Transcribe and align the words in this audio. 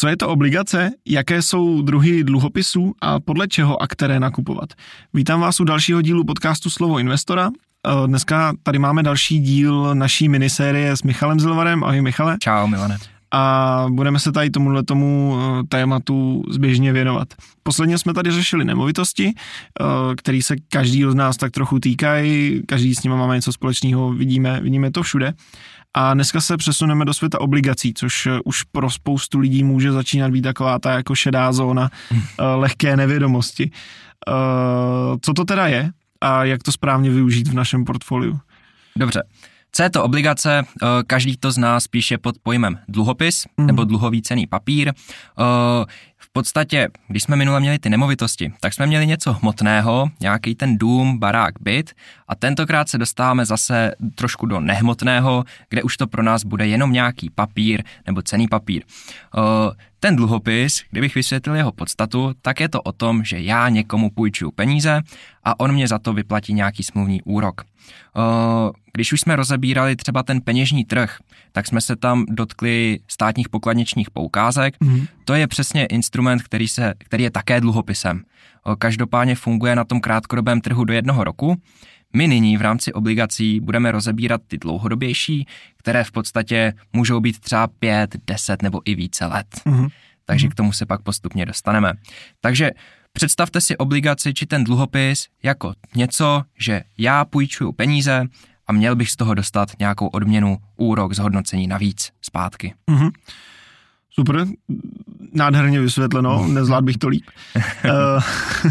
Co 0.00 0.08
je 0.08 0.16
to 0.16 0.28
obligace, 0.28 0.90
jaké 1.06 1.42
jsou 1.42 1.82
druhy 1.82 2.24
dluhopisů 2.24 2.94
a 3.00 3.20
podle 3.20 3.48
čeho 3.48 3.82
a 3.82 3.86
které 3.86 4.20
nakupovat? 4.20 4.68
Vítám 5.14 5.40
vás 5.40 5.60
u 5.60 5.64
dalšího 5.64 6.02
dílu 6.02 6.24
podcastu 6.24 6.70
Slovo 6.70 6.98
investora. 6.98 7.50
Eh, 7.86 8.06
dneska 8.06 8.52
tady 8.62 8.78
máme 8.78 9.02
další 9.02 9.38
díl 9.38 9.94
naší 9.94 10.28
minisérie 10.28 10.96
s 10.96 11.02
Michalem 11.02 11.40
Zilvarem. 11.40 11.84
Ahoj 11.84 12.00
Michale. 12.00 12.36
Čau 12.40 12.66
Milane. 12.66 12.98
A 13.30 13.86
budeme 13.90 14.18
se 14.18 14.32
tady 14.32 14.50
tomuhle 14.50 14.82
tomu 14.82 15.38
eh, 15.38 15.62
tématu 15.68 16.42
zběžně 16.50 16.92
věnovat. 16.92 17.28
Posledně 17.62 17.98
jsme 17.98 18.14
tady 18.14 18.30
řešili 18.30 18.64
nemovitosti, 18.64 19.32
eh, 19.34 19.84
který 20.16 20.42
se 20.42 20.56
každý 20.68 21.04
z 21.08 21.14
nás 21.14 21.36
tak 21.36 21.52
trochu 21.52 21.78
týkají, 21.78 22.62
každý 22.66 22.94
s 22.94 23.02
nimi 23.02 23.16
máme 23.16 23.34
něco 23.34 23.52
společného, 23.52 24.12
vidíme, 24.12 24.60
vidíme 24.60 24.90
to 24.90 25.02
všude. 25.02 25.34
A 25.94 26.14
dneska 26.14 26.40
se 26.40 26.56
přesuneme 26.56 27.04
do 27.04 27.14
světa 27.14 27.40
obligací, 27.40 27.94
což 27.94 28.26
eh, 28.26 28.38
už 28.44 28.62
pro 28.62 28.90
spoustu 28.90 29.38
lidí 29.38 29.64
může 29.64 29.92
začínat 29.92 30.30
být 30.30 30.42
taková 30.42 30.78
ta 30.78 30.92
jako 30.92 31.14
šedá 31.14 31.52
zóna 31.52 31.90
hm. 32.12 32.20
eh, 32.20 32.44
lehké 32.44 32.96
nevědomosti. 32.96 33.70
Eh, 34.28 34.32
co 35.22 35.34
to 35.34 35.44
teda 35.44 35.66
je 35.66 35.90
a 36.20 36.44
jak 36.44 36.62
to 36.62 36.72
správně 36.72 37.10
využít 37.10 37.48
v 37.48 37.54
našem 37.54 37.84
portfoliu? 37.84 38.40
Dobře. 38.96 39.22
Co 39.72 39.82
je 39.82 39.90
to 39.90 40.04
obligace? 40.04 40.64
Každý 41.06 41.36
to 41.36 41.52
z 41.52 41.58
nás 41.58 41.88
píše 41.88 42.18
pod 42.18 42.34
pojmem 42.42 42.78
dluhopis 42.88 43.46
mm. 43.56 43.66
nebo 43.66 43.84
dluhový 43.84 44.22
cený 44.22 44.46
papír. 44.46 44.92
V 46.28 46.32
podstatě, 46.32 46.88
když 47.08 47.22
jsme 47.22 47.36
minule 47.36 47.60
měli 47.60 47.78
ty 47.78 47.90
nemovitosti, 47.90 48.52
tak 48.60 48.74
jsme 48.74 48.86
měli 48.86 49.06
něco 49.06 49.32
hmotného, 49.32 50.10
nějaký 50.20 50.54
ten 50.54 50.78
dům, 50.78 51.18
barák, 51.18 51.54
byt 51.60 51.94
a 52.28 52.34
tentokrát 52.34 52.88
se 52.88 52.98
dostáváme 52.98 53.46
zase 53.46 53.92
trošku 54.14 54.46
do 54.46 54.60
nehmotného, 54.60 55.44
kde 55.68 55.82
už 55.82 55.96
to 55.96 56.06
pro 56.06 56.22
nás 56.22 56.44
bude 56.44 56.66
jenom 56.66 56.92
nějaký 56.92 57.30
papír 57.30 57.82
nebo 58.06 58.22
cený 58.22 58.48
papír. 58.48 58.82
Ten 60.00 60.16
dluhopis, 60.16 60.82
kdybych 60.90 61.14
vysvětlil 61.14 61.56
jeho 61.56 61.72
podstatu, 61.72 62.32
tak 62.42 62.60
je 62.60 62.68
to 62.68 62.82
o 62.82 62.92
tom, 62.92 63.24
že 63.24 63.40
já 63.40 63.68
někomu 63.68 64.10
půjčuju 64.10 64.50
peníze 64.50 65.02
a 65.44 65.60
on 65.60 65.72
mě 65.72 65.88
za 65.88 65.98
to 65.98 66.12
vyplatí 66.12 66.54
nějaký 66.54 66.82
smluvní 66.82 67.22
úrok. 67.22 67.64
Když 68.98 69.12
už 69.12 69.20
jsme 69.20 69.36
rozebírali 69.36 69.96
třeba 69.96 70.22
ten 70.22 70.40
peněžní 70.40 70.84
trh, 70.84 71.18
tak 71.52 71.66
jsme 71.66 71.80
se 71.80 71.96
tam 71.96 72.24
dotkli 72.28 72.98
státních 73.08 73.48
pokladničních 73.48 74.10
poukázek. 74.10 74.76
Mm. 74.80 75.06
To 75.24 75.34
je 75.34 75.46
přesně 75.46 75.86
instrument, 75.86 76.42
který, 76.42 76.68
se, 76.68 76.94
který 76.98 77.24
je 77.24 77.30
také 77.30 77.60
dluhopisem. 77.60 78.22
Každopádně 78.78 79.34
funguje 79.34 79.76
na 79.76 79.84
tom 79.84 80.00
krátkodobém 80.00 80.60
trhu 80.60 80.84
do 80.84 80.92
jednoho 80.92 81.24
roku. 81.24 81.56
My 82.16 82.28
nyní 82.28 82.56
v 82.56 82.62
rámci 82.62 82.92
obligací 82.92 83.60
budeme 83.60 83.92
rozebírat 83.92 84.40
ty 84.48 84.58
dlouhodobější, 84.58 85.46
které 85.76 86.04
v 86.04 86.12
podstatě 86.12 86.72
můžou 86.92 87.20
být 87.20 87.40
třeba 87.40 87.66
5, 87.66 88.16
10 88.26 88.62
nebo 88.62 88.80
i 88.84 88.94
více 88.94 89.26
let. 89.26 89.46
Mm. 89.64 89.88
Takže 90.24 90.46
mm. 90.46 90.50
k 90.50 90.54
tomu 90.54 90.72
se 90.72 90.86
pak 90.86 91.02
postupně 91.02 91.46
dostaneme. 91.46 91.92
Takže 92.40 92.70
představte 93.12 93.60
si 93.60 93.76
obligaci 93.76 94.34
či 94.34 94.46
ten 94.46 94.64
dluhopis 94.64 95.26
jako 95.42 95.72
něco, 95.94 96.42
že 96.58 96.82
já 96.98 97.24
půjčuju 97.24 97.72
peníze 97.72 98.24
a 98.68 98.72
měl 98.72 98.96
bych 98.96 99.10
z 99.10 99.16
toho 99.16 99.34
dostat 99.34 99.68
nějakou 99.78 100.06
odměnu, 100.06 100.58
úrok, 100.76 101.14
zhodnocení 101.14 101.66
navíc 101.66 102.12
zpátky. 102.22 102.74
Mm-hmm. 102.90 103.10
Super, 104.10 104.46
nádherně 105.32 105.80
vysvětleno, 105.80 106.44
mm. 106.44 106.54
nezvlád 106.54 106.84
bych 106.84 106.96
to 106.96 107.08
líp. 107.08 107.24
Eh, 107.84 108.20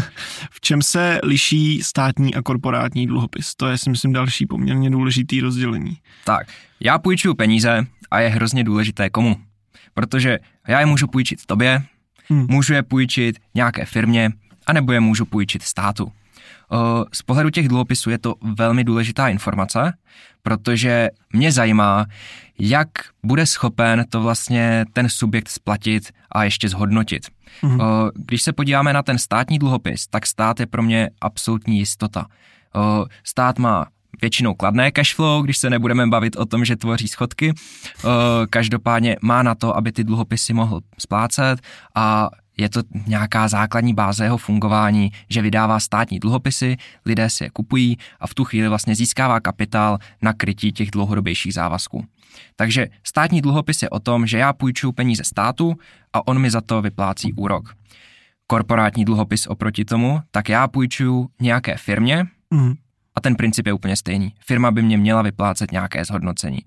v 0.50 0.60
čem 0.60 0.82
se 0.82 1.20
liší 1.22 1.82
státní 1.82 2.34
a 2.34 2.42
korporátní 2.42 3.06
dluhopis? 3.06 3.54
To 3.54 3.66
je 3.66 3.78
si 3.78 3.90
myslím 3.90 4.12
další 4.12 4.46
poměrně 4.46 4.90
důležitý 4.90 5.40
rozdělení. 5.40 5.96
Tak, 6.24 6.46
já 6.80 6.98
půjčuju 6.98 7.34
peníze 7.34 7.86
a 8.10 8.20
je 8.20 8.28
hrozně 8.28 8.64
důležité 8.64 9.10
komu. 9.10 9.36
Protože 9.94 10.38
já 10.68 10.80
je 10.80 10.86
můžu 10.86 11.06
půjčit 11.06 11.46
tobě, 11.46 11.82
hmm. 12.28 12.46
můžu 12.50 12.74
je 12.74 12.82
půjčit 12.82 13.38
nějaké 13.54 13.84
firmě, 13.84 14.30
anebo 14.66 14.92
je 14.92 15.00
můžu 15.00 15.24
půjčit 15.24 15.62
státu. 15.62 16.12
Z 17.12 17.22
pohledu 17.22 17.50
těch 17.50 17.68
dluhopisů 17.68 18.10
je 18.10 18.18
to 18.18 18.34
velmi 18.42 18.84
důležitá 18.84 19.28
informace, 19.28 19.92
protože 20.42 21.08
mě 21.32 21.52
zajímá, 21.52 22.06
jak 22.58 22.88
bude 23.22 23.46
schopen 23.46 24.04
to 24.08 24.22
vlastně 24.22 24.84
ten 24.92 25.08
subjekt 25.08 25.48
splatit 25.48 26.12
a 26.32 26.44
ještě 26.44 26.68
zhodnotit. 26.68 27.26
Mm-hmm. 27.62 28.10
Když 28.14 28.42
se 28.42 28.52
podíváme 28.52 28.92
na 28.92 29.02
ten 29.02 29.18
státní 29.18 29.58
dluhopis, 29.58 30.06
tak 30.06 30.26
stát 30.26 30.60
je 30.60 30.66
pro 30.66 30.82
mě 30.82 31.10
absolutní 31.20 31.78
jistota. 31.78 32.26
Stát 33.24 33.58
má 33.58 33.86
většinou 34.20 34.54
kladné 34.54 34.90
cashflow, 34.90 35.44
když 35.44 35.58
se 35.58 35.70
nebudeme 35.70 36.06
bavit 36.06 36.36
o 36.36 36.46
tom, 36.46 36.64
že 36.64 36.76
tvoří 36.76 37.08
schodky. 37.08 37.54
Každopádně 38.50 39.16
má 39.22 39.42
na 39.42 39.54
to, 39.54 39.76
aby 39.76 39.92
ty 39.92 40.04
dluhopisy 40.04 40.52
mohl 40.52 40.80
splácet 40.98 41.60
a 41.94 42.30
je 42.58 42.68
to 42.68 42.82
nějaká 43.06 43.48
základní 43.48 43.94
báze 43.94 44.24
jeho 44.24 44.36
fungování, 44.36 45.12
že 45.30 45.42
vydává 45.42 45.80
státní 45.80 46.18
dluhopisy, 46.18 46.76
lidé 47.06 47.30
si 47.30 47.44
je 47.44 47.50
kupují 47.50 47.98
a 48.20 48.26
v 48.26 48.34
tu 48.34 48.44
chvíli 48.44 48.68
vlastně 48.68 48.94
získává 48.94 49.40
kapitál 49.40 49.98
na 50.22 50.32
krytí 50.32 50.72
těch 50.72 50.90
dlouhodobějších 50.90 51.54
závazků. 51.54 52.04
Takže 52.56 52.86
státní 53.04 53.40
dluhopis 53.40 53.82
je 53.82 53.90
o 53.90 53.98
tom, 54.00 54.26
že 54.26 54.38
já 54.38 54.52
půjčuju 54.52 54.92
peníze 54.92 55.24
státu 55.24 55.74
a 56.12 56.26
on 56.26 56.38
mi 56.38 56.50
za 56.50 56.60
to 56.60 56.82
vyplácí 56.82 57.32
úrok. 57.32 57.74
Korporátní 58.46 59.04
dluhopis 59.04 59.46
oproti 59.46 59.84
tomu, 59.84 60.20
tak 60.30 60.48
já 60.48 60.68
půjčuju 60.68 61.28
nějaké 61.40 61.76
firmě 61.76 62.26
mm. 62.50 62.74
a 63.14 63.20
ten 63.20 63.36
princip 63.36 63.66
je 63.66 63.72
úplně 63.72 63.96
stejný. 63.96 64.32
Firma 64.40 64.70
by 64.70 64.82
mě 64.82 64.96
měla 64.96 65.22
vyplácet 65.22 65.72
nějaké 65.72 66.04
zhodnocení. 66.04 66.58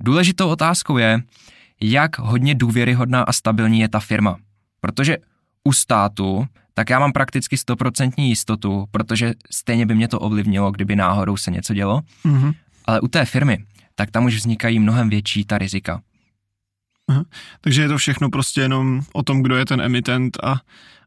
Důležitou 0.00 0.48
otázkou 0.48 0.98
je, 0.98 1.22
jak 1.80 2.18
hodně 2.18 2.54
důvěryhodná 2.54 3.22
a 3.22 3.32
stabilní 3.32 3.80
je 3.80 3.88
ta 3.88 4.00
firma. 4.00 4.36
Protože 4.84 5.16
u 5.64 5.72
státu, 5.72 6.46
tak 6.74 6.90
já 6.90 6.98
mám 6.98 7.12
prakticky 7.12 7.56
stoprocentní 7.56 8.28
jistotu, 8.28 8.86
protože 8.90 9.34
stejně 9.50 9.86
by 9.86 9.94
mě 9.94 10.08
to 10.08 10.20
ovlivnilo, 10.20 10.70
kdyby 10.70 10.96
náhodou 10.96 11.36
se 11.36 11.50
něco 11.50 11.74
dělo. 11.74 12.00
Mm-hmm. 12.24 12.54
Ale 12.84 13.00
u 13.00 13.08
té 13.08 13.24
firmy, 13.24 13.64
tak 13.94 14.10
tam 14.10 14.24
už 14.24 14.36
vznikají 14.36 14.78
mnohem 14.78 15.08
větší 15.08 15.44
ta 15.44 15.58
rizika. 15.58 16.02
Aha. 17.12 17.24
Takže 17.60 17.82
je 17.82 17.88
to 17.88 17.98
všechno 17.98 18.30
prostě 18.30 18.60
jenom 18.60 19.00
o 19.12 19.22
tom, 19.22 19.42
kdo 19.42 19.56
je 19.56 19.66
ten 19.66 19.80
emitent 19.80 20.38
a 20.42 20.56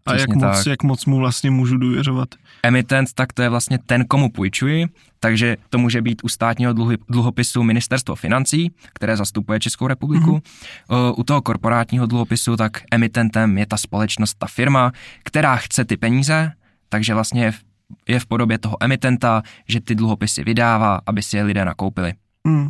a 0.07 0.15
jak 0.15 0.35
moc, 0.35 0.65
jak 0.65 0.83
moc 0.83 1.05
mu 1.05 1.17
vlastně 1.17 1.51
můžu 1.51 1.77
důvěřovat? 1.77 2.29
Emitent, 2.63 3.13
tak 3.13 3.33
to 3.33 3.41
je 3.41 3.49
vlastně 3.49 3.79
ten, 3.85 4.05
komu 4.05 4.29
půjčuji, 4.29 4.85
takže 5.19 5.57
to 5.69 5.77
může 5.77 6.01
být 6.01 6.21
u 6.23 6.29
státního 6.29 6.73
dluhopisu 7.09 7.63
ministerstvo 7.63 8.15
financí, 8.15 8.71
které 8.93 9.17
zastupuje 9.17 9.59
Českou 9.59 9.87
republiku. 9.87 10.41
Mm-hmm. 10.89 11.13
U 11.17 11.23
toho 11.23 11.41
korporátního 11.41 12.05
dluhopisu, 12.05 12.57
tak 12.57 12.81
emitentem 12.91 13.57
je 13.57 13.65
ta 13.65 13.77
společnost, 13.77 14.33
ta 14.37 14.47
firma, 14.47 14.91
která 15.23 15.55
chce 15.55 15.85
ty 15.85 15.97
peníze, 15.97 16.51
takže 16.89 17.13
vlastně 17.13 17.43
je 17.43 17.51
v, 17.51 17.59
je 18.07 18.19
v 18.19 18.25
podobě 18.25 18.57
toho 18.57 18.77
emitenta, 18.79 19.43
že 19.67 19.81
ty 19.81 19.95
dluhopisy 19.95 20.43
vydává, 20.43 21.01
aby 21.05 21.23
si 21.23 21.37
je 21.37 21.43
lidé 21.43 21.65
nakoupili. 21.65 22.13
Mm. 22.43 22.67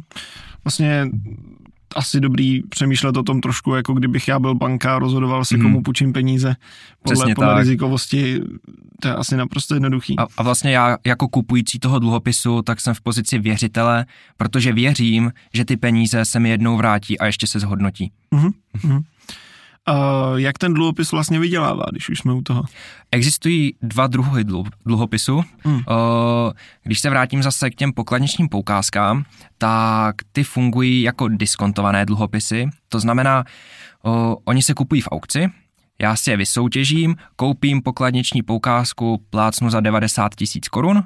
Vlastně 0.64 1.10
asi 1.96 2.20
dobrý 2.20 2.64
přemýšlet 2.64 3.18
o 3.18 3.24
tom 3.24 3.42
trošku, 3.42 3.76
jako 3.76 3.94
kdybych 3.94 4.28
já 4.28 4.40
byl 4.40 4.56
banka 4.56 4.96
a 4.96 5.00
rozhodoval 5.00 5.46
si, 5.46 5.58
mm. 5.58 5.64
komu 5.64 5.82
půjčím 5.82 6.14
peníze 6.14 6.56
podle, 7.04 7.36
podle 7.36 7.60
rizikovosti. 7.60 8.42
To 9.02 9.08
je 9.08 9.16
asi 9.16 9.38
naprosto 9.38 9.74
jednoduchý. 9.74 10.20
A, 10.20 10.26
a 10.38 10.44
vlastně 10.44 10.72
já 10.72 10.98
jako 11.06 11.28
kupující 11.28 11.80
toho 11.80 12.00
dluhopisu, 12.00 12.62
tak 12.62 12.82
jsem 12.82 12.94
v 12.94 13.02
pozici 13.02 13.40
věřitele, 13.40 14.06
protože 14.38 14.74
věřím, 14.74 15.32
že 15.54 15.66
ty 15.66 15.78
peníze 15.78 16.26
se 16.26 16.40
mi 16.40 16.50
jednou 16.50 16.78
vrátí 16.78 17.20
a 17.20 17.26
ještě 17.26 17.48
se 17.48 17.60
zhodnotí. 17.60 18.12
Mm-hmm. 18.34 18.54
Uh, 18.84 19.00
jak 20.36 20.58
ten 20.58 20.74
dluhopis 20.74 21.12
vlastně 21.12 21.40
vydělává, 21.40 21.86
když 21.92 22.10
už 22.10 22.20
jsme 22.20 22.34
u 22.34 22.42
toho? 22.42 22.64
Existují 23.12 23.74
dva 23.82 24.08
druhy 24.08 24.44
dluhopisu. 24.86 25.44
Hmm. 25.64 25.76
Uh, 25.76 25.84
když 26.84 27.00
se 27.00 27.10
vrátím 27.10 27.44
zase 27.44 27.70
k 27.70 27.76
těm 27.76 27.94
pokladničním 27.94 28.50
poukázkám, 28.50 29.26
tak 29.58 30.16
ty 30.32 30.44
fungují 30.44 31.02
jako 31.02 31.28
diskontované 31.28 32.06
dluhopisy. 32.06 32.70
To 32.90 33.00
znamená, 33.00 33.44
uh, 34.04 34.34
oni 34.46 34.62
se 34.62 34.74
kupují 34.74 35.02
v 35.02 35.08
aukci, 35.12 35.50
já 36.02 36.16
si 36.16 36.32
je 36.32 36.38
vysoutěžím, 36.38 37.16
koupím 37.36 37.82
pokladniční 37.82 38.44
poukázku, 38.44 39.22
plácnu 39.30 39.70
za 39.70 39.80
90 39.80 40.36
tisíc 40.36 40.68
korun, 40.68 41.04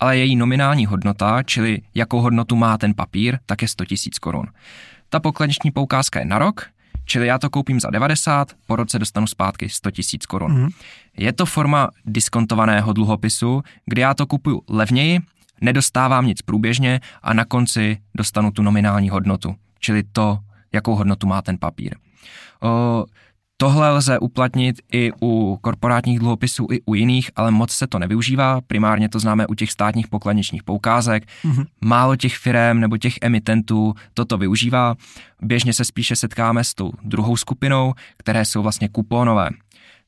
ale 0.00 0.16
její 0.18 0.36
nominální 0.36 0.86
hodnota, 0.86 1.42
čili 1.42 1.78
jakou 1.94 2.20
hodnotu 2.20 2.56
má 2.56 2.78
ten 2.78 2.94
papír, 2.94 3.38
tak 3.46 3.62
je 3.62 3.68
100 3.68 3.84
tisíc 3.84 4.18
korun. 4.18 4.46
Ta 5.08 5.20
pokladniční 5.20 5.70
poukázka 5.70 6.18
je 6.18 6.24
na 6.24 6.38
rok, 6.38 6.66
Čili 7.12 7.26
já 7.26 7.38
to 7.38 7.50
koupím 7.50 7.80
za 7.80 7.90
90, 7.90 8.52
po 8.66 8.76
roce 8.76 8.98
dostanu 8.98 9.26
zpátky 9.26 9.68
100 9.68 9.90
tisíc 9.90 10.26
korun. 10.26 10.52
Mm. 10.52 10.68
Je 11.16 11.32
to 11.32 11.46
forma 11.46 11.88
diskontovaného 12.04 12.92
dluhopisu, 12.92 13.62
kdy 13.86 14.00
já 14.00 14.14
to 14.14 14.26
kupuju 14.26 14.62
levněji, 14.68 15.20
nedostávám 15.60 16.26
nic 16.26 16.42
průběžně 16.42 17.00
a 17.22 17.34
na 17.34 17.44
konci 17.44 17.98
dostanu 18.14 18.50
tu 18.50 18.62
nominální 18.62 19.10
hodnotu, 19.10 19.54
čili 19.78 20.02
to, 20.12 20.38
jakou 20.72 20.94
hodnotu 20.94 21.26
má 21.26 21.42
ten 21.42 21.58
papír. 21.58 21.94
O, 22.62 23.04
Tohle 23.62 23.90
lze 23.90 24.18
uplatnit 24.18 24.76
i 24.92 25.12
u 25.22 25.58
korporátních 25.60 26.18
dluhopisů, 26.18 26.66
i 26.72 26.80
u 26.86 26.94
jiných, 26.94 27.30
ale 27.36 27.50
moc 27.50 27.70
se 27.70 27.86
to 27.86 27.98
nevyužívá. 27.98 28.60
Primárně 28.60 29.08
to 29.08 29.18
známe 29.18 29.46
u 29.46 29.54
těch 29.54 29.70
státních 29.70 30.08
pokladničních 30.08 30.62
poukázek. 30.62 31.24
Mm-hmm. 31.44 31.66
Málo 31.80 32.16
těch 32.16 32.36
firm 32.36 32.80
nebo 32.80 32.96
těch 32.96 33.14
emitentů 33.22 33.94
toto 34.14 34.38
využívá. 34.38 34.94
Běžně 35.42 35.72
se 35.72 35.84
spíše 35.84 36.16
setkáme 36.16 36.64
s 36.64 36.74
tou 36.74 36.92
druhou 37.02 37.36
skupinou, 37.36 37.94
které 38.16 38.44
jsou 38.44 38.62
vlastně 38.62 38.88
kuponové. 38.88 39.50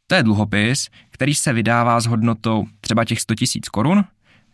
To 0.07 0.15
je 0.15 0.23
dluhopis, 0.23 0.89
který 1.11 1.35
se 1.35 1.53
vydává 1.53 2.01
s 2.01 2.07
hodnotou 2.07 2.65
třeba 2.81 3.05
těch 3.05 3.21
100 3.21 3.35
000 3.41 3.47
korun. 3.73 4.05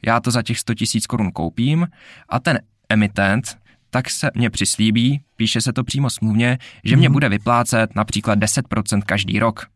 Já 0.07 0.21
to 0.21 0.31
za 0.31 0.43
těch 0.43 0.59
100 0.59 0.73
000 0.73 1.01
korun 1.09 1.33
koupím 1.33 1.89
a 2.29 2.41
ten 2.41 2.61
emitent 2.89 3.57
tak 3.91 4.11
se 4.11 4.31
mě 4.35 4.51
přislíbí, 4.51 5.21
píše 5.37 5.61
se 5.61 5.73
to 5.73 5.85
přímo 5.85 6.11
smluvně, 6.11 6.59
že 6.85 6.97
mě 6.97 7.09
mm. 7.09 7.13
bude 7.13 7.29
vyplácet 7.29 7.95
například 7.97 8.39
10% 8.39 9.03
každý 9.07 9.39
rok. 9.39 9.67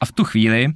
A 0.00 0.06
v 0.06 0.12
tu 0.12 0.24
chvíli 0.24 0.66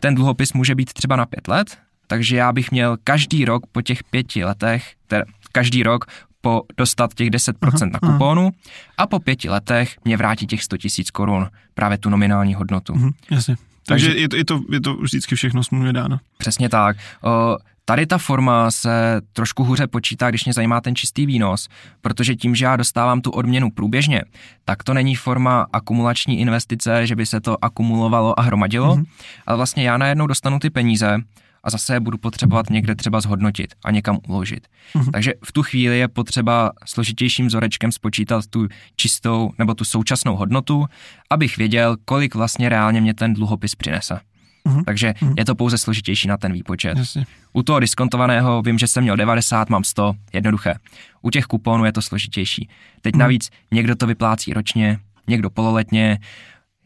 ten 0.00 0.14
dluhopis 0.14 0.52
může 0.52 0.74
být 0.74 0.92
třeba 0.92 1.16
na 1.16 1.26
pět 1.26 1.48
let, 1.48 1.78
takže 2.06 2.36
já 2.36 2.52
bych 2.52 2.70
měl 2.70 2.96
každý 3.04 3.44
rok 3.44 3.66
po 3.72 3.82
těch 3.82 4.04
pěti 4.04 4.44
letech, 4.44 4.94
teda 5.06 5.24
každý 5.52 5.82
rok 5.82 6.04
po 6.40 6.62
dostat 6.76 7.14
těch 7.14 7.30
10% 7.30 7.54
aha, 7.62 7.86
na 7.92 8.12
kuponu 8.12 8.42
aha. 8.42 8.52
a 8.98 9.06
po 9.06 9.18
pěti 9.18 9.48
letech 9.48 9.96
mě 10.04 10.16
vrátí 10.16 10.46
těch 10.46 10.62
100 10.62 10.76
000 10.98 11.04
korun, 11.12 11.48
právě 11.74 11.98
tu 11.98 12.10
nominální 12.10 12.54
hodnotu. 12.54 12.94
Mhm, 12.94 13.10
jasně. 13.30 13.56
Takže, 13.86 14.06
Takže 14.06 14.20
je, 14.20 14.28
to, 14.28 14.36
je, 14.36 14.44
to, 14.44 14.60
je 14.72 14.80
to 14.80 14.94
vždycky 14.94 15.34
všechno 15.34 15.64
smluvně 15.64 15.92
dáno. 15.92 16.18
Přesně 16.38 16.68
tak. 16.68 16.96
O, 17.22 17.56
Tady 17.84 18.06
ta 18.06 18.18
forma 18.18 18.70
se 18.70 19.20
trošku 19.32 19.64
hůře 19.64 19.86
počítá, 19.86 20.30
když 20.30 20.44
mě 20.44 20.52
zajímá 20.52 20.80
ten 20.80 20.96
čistý 20.96 21.26
výnos, 21.26 21.68
protože 22.00 22.36
tím, 22.36 22.54
že 22.54 22.64
já 22.64 22.76
dostávám 22.76 23.20
tu 23.20 23.30
odměnu 23.30 23.70
průběžně, 23.70 24.22
tak 24.64 24.82
to 24.82 24.94
není 24.94 25.14
forma 25.14 25.66
akumulační 25.72 26.40
investice, 26.40 27.06
že 27.06 27.16
by 27.16 27.26
se 27.26 27.40
to 27.40 27.64
akumulovalo 27.64 28.40
a 28.40 28.42
hromadilo, 28.42 28.96
mm-hmm. 28.96 29.04
ale 29.46 29.56
vlastně 29.56 29.84
já 29.84 29.98
najednou 29.98 30.26
dostanu 30.26 30.58
ty 30.58 30.70
peníze 30.70 31.18
a 31.64 31.70
zase 31.70 31.94
je 31.94 32.00
budu 32.00 32.18
potřebovat 32.18 32.70
někde 32.70 32.94
třeba 32.94 33.20
zhodnotit 33.20 33.74
a 33.84 33.90
někam 33.90 34.18
uložit. 34.28 34.66
Mm-hmm. 34.94 35.10
Takže 35.12 35.32
v 35.44 35.52
tu 35.52 35.62
chvíli 35.62 35.98
je 35.98 36.08
potřeba 36.08 36.72
složitějším 36.84 37.46
vzorečkem 37.46 37.92
spočítat 37.92 38.46
tu 38.46 38.68
čistou 38.96 39.50
nebo 39.58 39.74
tu 39.74 39.84
současnou 39.84 40.36
hodnotu, 40.36 40.86
abych 41.30 41.56
věděl, 41.56 41.96
kolik 42.04 42.34
vlastně 42.34 42.68
reálně 42.68 43.00
mě 43.00 43.14
ten 43.14 43.34
dluhopis 43.34 43.74
přinese. 43.74 44.20
Mm-hmm. 44.68 44.84
Takže 44.84 45.10
mm-hmm. 45.10 45.34
je 45.38 45.44
to 45.44 45.54
pouze 45.54 45.78
složitější 45.78 46.28
na 46.28 46.36
ten 46.36 46.52
výpočet. 46.52 46.98
Jasně. 46.98 47.26
U 47.52 47.62
toho 47.62 47.80
diskontovaného 47.80 48.62
vím, 48.62 48.78
že 48.78 48.88
jsem 48.88 49.02
měl 49.02 49.16
90, 49.16 49.70
mám 49.70 49.84
100, 49.84 50.14
jednoduché. 50.32 50.74
U 51.22 51.30
těch 51.30 51.44
kuponů 51.44 51.84
je 51.84 51.92
to 51.92 52.02
složitější. 52.02 52.68
Teď 53.00 53.14
mm-hmm. 53.14 53.18
navíc 53.18 53.50
někdo 53.70 53.96
to 53.96 54.06
vyplácí 54.06 54.52
ročně, 54.52 54.98
někdo 55.28 55.50
pololetně, 55.50 56.18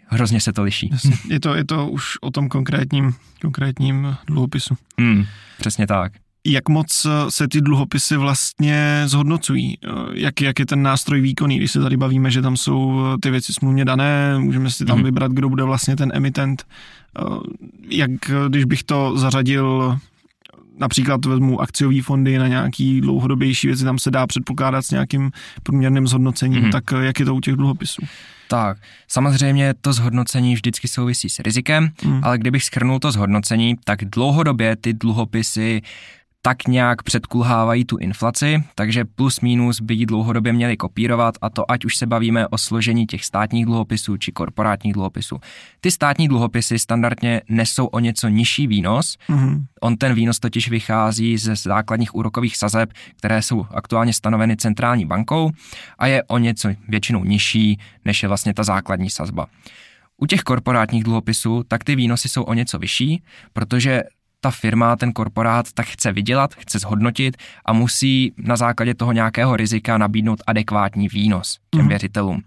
hrozně 0.06 0.40
se 0.40 0.52
to 0.52 0.62
liší. 0.62 0.88
Jasně. 0.93 1.17
Je 1.34 1.40
to, 1.40 1.55
je 1.55 1.64
to 1.64 1.88
už 1.88 2.19
o 2.20 2.31
tom 2.31 2.49
konkrétním, 2.49 3.14
konkrétním 3.40 4.17
dluhopisu. 4.26 4.76
Mm, 4.96 5.25
přesně 5.58 5.87
tak 5.87 6.12
jak 6.46 6.69
moc 6.69 7.06
se 7.28 7.49
ty 7.49 7.61
dluhopisy 7.61 8.17
vlastně 8.17 9.02
zhodnocují, 9.06 9.78
jak, 10.12 10.40
jak 10.40 10.58
je 10.58 10.67
ten 10.67 10.82
nástroj 10.82 11.20
výkonný, 11.20 11.56
když 11.56 11.70
se 11.70 11.81
tady 11.81 11.96
bavíme, 11.96 12.31
že 12.31 12.43
tam 12.43 12.56
jsou 12.56 13.02
ty 13.23 13.31
věci 13.31 13.52
smluvně 13.52 13.84
dané, 13.84 14.38
můžeme 14.38 14.70
si 14.70 14.84
tam 14.84 14.99
mm-hmm. 14.99 15.05
vybrat, 15.05 15.32
kdo 15.32 15.49
bude 15.49 15.64
vlastně 15.64 15.96
ten 15.96 16.11
emitent, 16.14 16.64
jak 17.89 18.11
když 18.49 18.65
bych 18.65 18.83
to 18.83 19.19
zařadil 19.19 19.99
například 20.79 21.25
vezmu 21.25 21.61
akciové 21.61 22.03
fondy 22.03 22.39
na 22.39 22.49
nějaký 22.49 23.01
dlouhodobější 23.01 23.67
věci, 23.67 23.85
tam 23.85 23.99
se 23.99 24.11
dá 24.11 24.27
předpokládat 24.27 24.83
s 24.83 24.91
nějakým 24.91 25.31
průměrným 25.63 26.07
zhodnocením, 26.07 26.63
mm-hmm. 26.63 26.73
tak 26.73 26.85
jak 27.01 27.21
je 27.21 27.27
to 27.27 27.35
u 27.35 27.41
těch 27.41 27.55
dluhopisů? 27.55 28.03
Tak, 28.49 28.79
samozřejmě 29.09 29.75
to 29.81 29.93
zhodnocení 29.93 30.55
vždycky 30.55 30.89
souvisí 30.89 31.31
s 31.31 31.39
rizikem, 31.39 31.89
mm. 32.05 32.21
ale 32.25 32.39
kdybych 32.39 32.65
schrnul 32.65 32.99
to 32.99 33.13
zhodnocení, 33.13 33.75
tak 33.85 34.05
dlouhodobě 34.05 34.77
ty 34.77 34.93
dluhopisy 34.93 35.83
tak 36.47 36.69
nějak 36.69 37.03
předkulhávají 37.03 37.85
tu 37.85 37.97
inflaci, 37.97 38.65
takže 38.75 39.05
plus 39.05 39.41
minus 39.41 39.81
by 39.81 39.95
ji 39.95 40.07
dlouhodobě 40.07 40.53
měli 40.53 40.77
kopírovat 40.77 41.35
a 41.43 41.51
to 41.51 41.71
ať 41.71 41.85
už 41.85 41.97
se 41.97 42.07
bavíme 42.07 42.49
o 42.49 42.59
složení 42.59 43.07
těch 43.07 43.25
státních 43.25 43.67
dluhopisů 43.67 44.17
či 44.17 44.33
korporátních 44.33 44.93
dluhopisů. 44.93 45.39
Ty 45.81 45.91
státní 45.91 46.29
dluhopisy 46.29 46.79
standardně 46.79 47.43
nesou 47.49 47.87
o 47.87 47.99
něco 47.99 48.29
nižší 48.29 48.67
výnos. 48.67 49.17
Mm-hmm. 49.29 49.65
On 49.81 49.97
ten 49.97 50.15
výnos 50.15 50.39
totiž 50.39 50.69
vychází 50.71 51.39
ze 51.39 51.57
základních 51.57 52.15
úrokových 52.15 52.57
sazeb, 52.57 52.93
které 53.17 53.43
jsou 53.43 53.67
aktuálně 53.71 54.13
stanoveny 54.13 54.57
centrální 54.57 55.07
bankou 55.07 55.51
a 55.99 56.07
je 56.07 56.23
o 56.23 56.39
něco 56.39 56.69
většinou 56.89 57.25
nižší, 57.25 57.79
než 58.05 58.23
je 58.23 58.29
vlastně 58.29 58.55
ta 58.55 58.63
základní 58.63 59.11
sazba. 59.11 59.47
U 60.17 60.27
těch 60.27 60.41
korporátních 60.41 61.05
dluhopisů 61.05 61.63
tak 61.69 61.85
ty 61.85 61.97
výnosy 61.97 62.29
jsou 62.29 62.43
o 62.43 62.55
něco 62.55 62.79
vyšší, 62.79 63.23
protože 63.53 64.03
ta 64.47 64.51
firma, 64.51 64.97
ten 64.97 65.13
korporát 65.13 65.73
tak 65.73 65.87
chce 65.87 66.13
vydělat, 66.13 66.55
chce 66.55 66.79
zhodnotit 66.79 67.37
a 67.65 67.73
musí 67.73 68.33
na 68.39 68.57
základě 68.57 68.95
toho 68.95 69.13
nějakého 69.13 69.57
rizika 69.57 69.99
nabídnout 69.99 70.43
adekvátní 70.47 71.09
výnos 71.09 71.59
těm 71.71 71.83
mm. 71.83 71.89
věřitelům. 71.89 72.43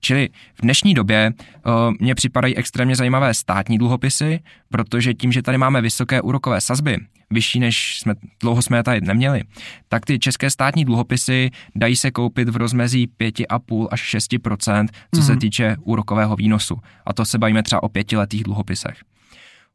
Čili 0.00 0.28
v 0.54 0.62
dnešní 0.62 0.94
době 0.94 1.32
uh, 1.66 1.72
mně 2.00 2.14
připadají 2.14 2.56
extrémně 2.56 2.96
zajímavé 2.96 3.34
státní 3.34 3.78
dluhopisy, 3.78 4.40
protože 4.70 5.14
tím, 5.14 5.32
že 5.32 5.42
tady 5.42 5.58
máme 5.58 5.80
vysoké 5.80 6.20
úrokové 6.20 6.60
sazby, 6.60 6.98
vyšší 7.30 7.60
než 7.60 7.98
jsme, 7.98 8.14
dlouho 8.40 8.62
jsme 8.62 8.76
je 8.76 8.82
tady 8.82 9.00
neměli, 9.00 9.42
tak 9.88 10.06
ty 10.06 10.18
české 10.18 10.50
státní 10.50 10.84
dluhopisy 10.84 11.50
dají 11.76 11.96
se 11.96 12.10
koupit 12.10 12.48
v 12.48 12.56
rozmezí 12.56 13.08
5,5 13.20 13.88
až 13.90 14.14
6% 14.14 14.86
co 15.14 15.20
mm. 15.20 15.26
se 15.26 15.32
mhm. 15.32 15.40
týče 15.40 15.76
úrokového 15.80 16.36
výnosu. 16.36 16.76
A 17.06 17.12
to 17.12 17.24
se 17.24 17.38
bavíme 17.38 17.62
třeba 17.62 17.82
o 17.82 17.88
pětiletých 17.88 18.44
dluhopisech. 18.44 19.13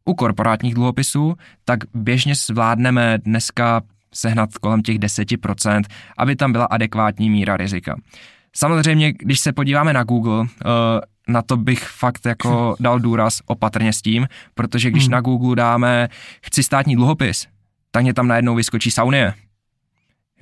U 0.05 0.13
korporátních 0.13 0.73
dluhopisů 0.73 1.35
tak 1.65 1.79
běžně 1.93 2.35
zvládneme 2.35 3.17
dneska 3.17 3.81
sehnat 4.13 4.57
kolem 4.57 4.81
těch 4.81 4.99
10%, 4.99 5.83
aby 6.17 6.35
tam 6.35 6.51
byla 6.51 6.65
adekvátní 6.65 7.29
míra 7.29 7.57
rizika. 7.57 7.95
Samozřejmě, 8.55 9.13
když 9.13 9.39
se 9.39 9.53
podíváme 9.53 9.93
na 9.93 10.03
Google, 10.03 10.45
eh, 10.45 10.69
na 11.27 11.41
to 11.41 11.57
bych 11.57 11.83
fakt 11.83 12.25
jako 12.25 12.75
dal 12.79 12.99
důraz 12.99 13.41
opatrně 13.45 13.93
s 13.93 14.01
tím, 14.01 14.27
protože 14.53 14.91
když 14.91 15.03
hmm. 15.03 15.11
na 15.11 15.21
Google 15.21 15.55
dáme 15.55 16.07
chci 16.41 16.63
státní 16.63 16.95
dluhopis, 16.95 17.47
tak 17.91 18.03
mě 18.03 18.13
tam 18.13 18.27
najednou 18.27 18.55
vyskočí 18.55 18.91
Saunie. 18.91 19.33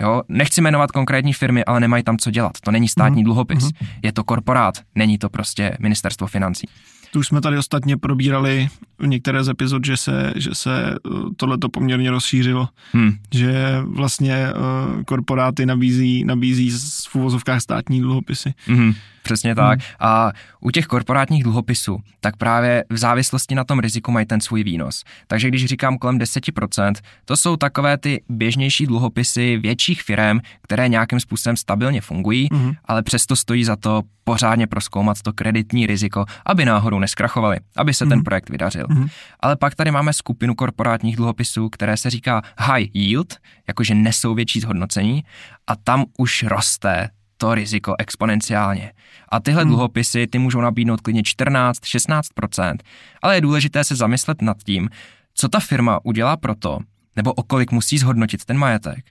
Jo, 0.00 0.22
nechci 0.28 0.60
jmenovat 0.60 0.92
konkrétní 0.92 1.32
firmy, 1.32 1.64
ale 1.64 1.80
nemají 1.80 2.02
tam 2.02 2.18
co 2.18 2.30
dělat. 2.30 2.52
To 2.60 2.70
není 2.70 2.88
státní 2.88 3.16
hmm. 3.16 3.24
dluhopis. 3.24 3.62
Hmm. 3.62 3.88
Je 4.02 4.12
to 4.12 4.24
korporát, 4.24 4.74
není 4.94 5.18
to 5.18 5.28
prostě 5.28 5.76
ministerstvo 5.80 6.26
financí. 6.26 6.68
Tu 7.12 7.18
už 7.18 7.26
jsme 7.26 7.40
tady 7.40 7.58
ostatně 7.58 7.96
probírali 7.96 8.68
v 8.98 9.06
některé 9.06 9.44
z 9.44 9.48
epizod, 9.48 9.84
že 9.84 9.96
se, 9.96 10.32
že 10.36 10.50
se 10.52 10.90
eh, 10.90 11.10
tohleto 11.36 11.68
poměrně 11.68 12.10
rozšířilo. 12.10 12.68
Hmm. 12.92 13.12
Že 13.34 13.80
vlastně 13.86 14.46
uh, 14.52 15.02
korporáty 15.02 15.66
nabízí, 15.66 16.24
nabízí 16.24 16.70
v 17.08 17.14
uvozovkách 17.16 17.60
státní 17.60 18.00
dluhopisy. 18.00 18.54
Hmm. 18.66 18.94
Přesně 19.28 19.54
tak. 19.54 19.78
Hmm. 19.78 19.88
A 20.00 20.32
u 20.60 20.70
těch 20.70 20.86
korporátních 20.86 21.42
dluhopisů, 21.42 21.98
tak 22.20 22.36
právě 22.36 22.84
v 22.90 22.96
závislosti 22.96 23.54
na 23.54 23.64
tom 23.64 23.78
riziku 23.78 24.12
mají 24.12 24.26
ten 24.26 24.40
svůj 24.40 24.64
výnos. 24.64 25.04
Takže 25.26 25.48
když 25.48 25.64
říkám 25.64 25.98
kolem 25.98 26.18
10%, 26.18 26.94
to 27.24 27.36
jsou 27.36 27.56
takové 27.56 27.98
ty 27.98 28.22
běžnější 28.28 28.86
dluhopisy 28.86 29.56
větších 29.56 30.02
firm, 30.02 30.40
které 30.62 30.88
nějakým 30.88 31.20
způsobem 31.20 31.56
stabilně 31.56 32.00
fungují, 32.00 32.48
hmm. 32.52 32.72
ale 32.84 33.02
přesto 33.02 33.36
stojí 33.36 33.64
za 33.64 33.76
to 33.76 34.02
pořádně 34.24 34.66
proskoumat 34.66 35.22
to 35.22 35.32
kreditní 35.32 35.86
riziko, 35.86 36.24
aby 36.46 36.64
náhodou 36.64 36.98
neskrachovali, 36.98 37.56
aby 37.76 37.94
se 37.94 38.04
hmm. 38.04 38.10
ten 38.10 38.24
projekt 38.24 38.50
vydařil. 38.50 38.86
Hmm. 38.90 39.06
Ale 39.40 39.56
pak 39.56 39.74
tady 39.74 39.90
máme 39.90 40.12
skupinu 40.12 40.54
korporátních 40.54 41.16
dluhopisů, 41.16 41.68
které 41.68 41.96
se 41.96 42.10
říká 42.10 42.42
high 42.58 42.86
yield, 42.92 43.36
jakože 43.68 43.94
nesou 43.94 44.34
větší 44.34 44.60
zhodnocení 44.60 45.24
a 45.66 45.76
tam 45.76 46.04
už 46.18 46.42
roste 46.42 47.10
to 47.38 47.54
riziko 47.54 47.94
exponenciálně. 47.98 48.92
A 49.28 49.40
tyhle 49.40 49.62
hmm. 49.62 49.70
dluhopisy 49.70 50.26
ty 50.26 50.38
můžou 50.38 50.60
nabídnout 50.60 51.00
klidně 51.00 51.22
14-16%, 51.22 52.76
ale 53.22 53.34
je 53.34 53.40
důležité 53.40 53.84
se 53.84 53.96
zamyslet 53.96 54.42
nad 54.42 54.56
tím, 54.62 54.88
co 55.34 55.48
ta 55.48 55.60
firma 55.60 56.00
udělá 56.02 56.36
proto, 56.36 56.78
nebo 57.16 57.32
o 57.32 57.42
kolik 57.42 57.72
musí 57.72 57.98
zhodnotit 57.98 58.44
ten 58.44 58.58
majetek, 58.58 59.04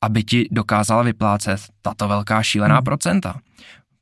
aby 0.00 0.24
ti 0.24 0.48
dokázala 0.50 1.02
vyplácet 1.02 1.60
tato 1.82 2.08
velká 2.08 2.42
šílená 2.42 2.74
hmm. 2.74 2.84
procenta. 2.84 3.40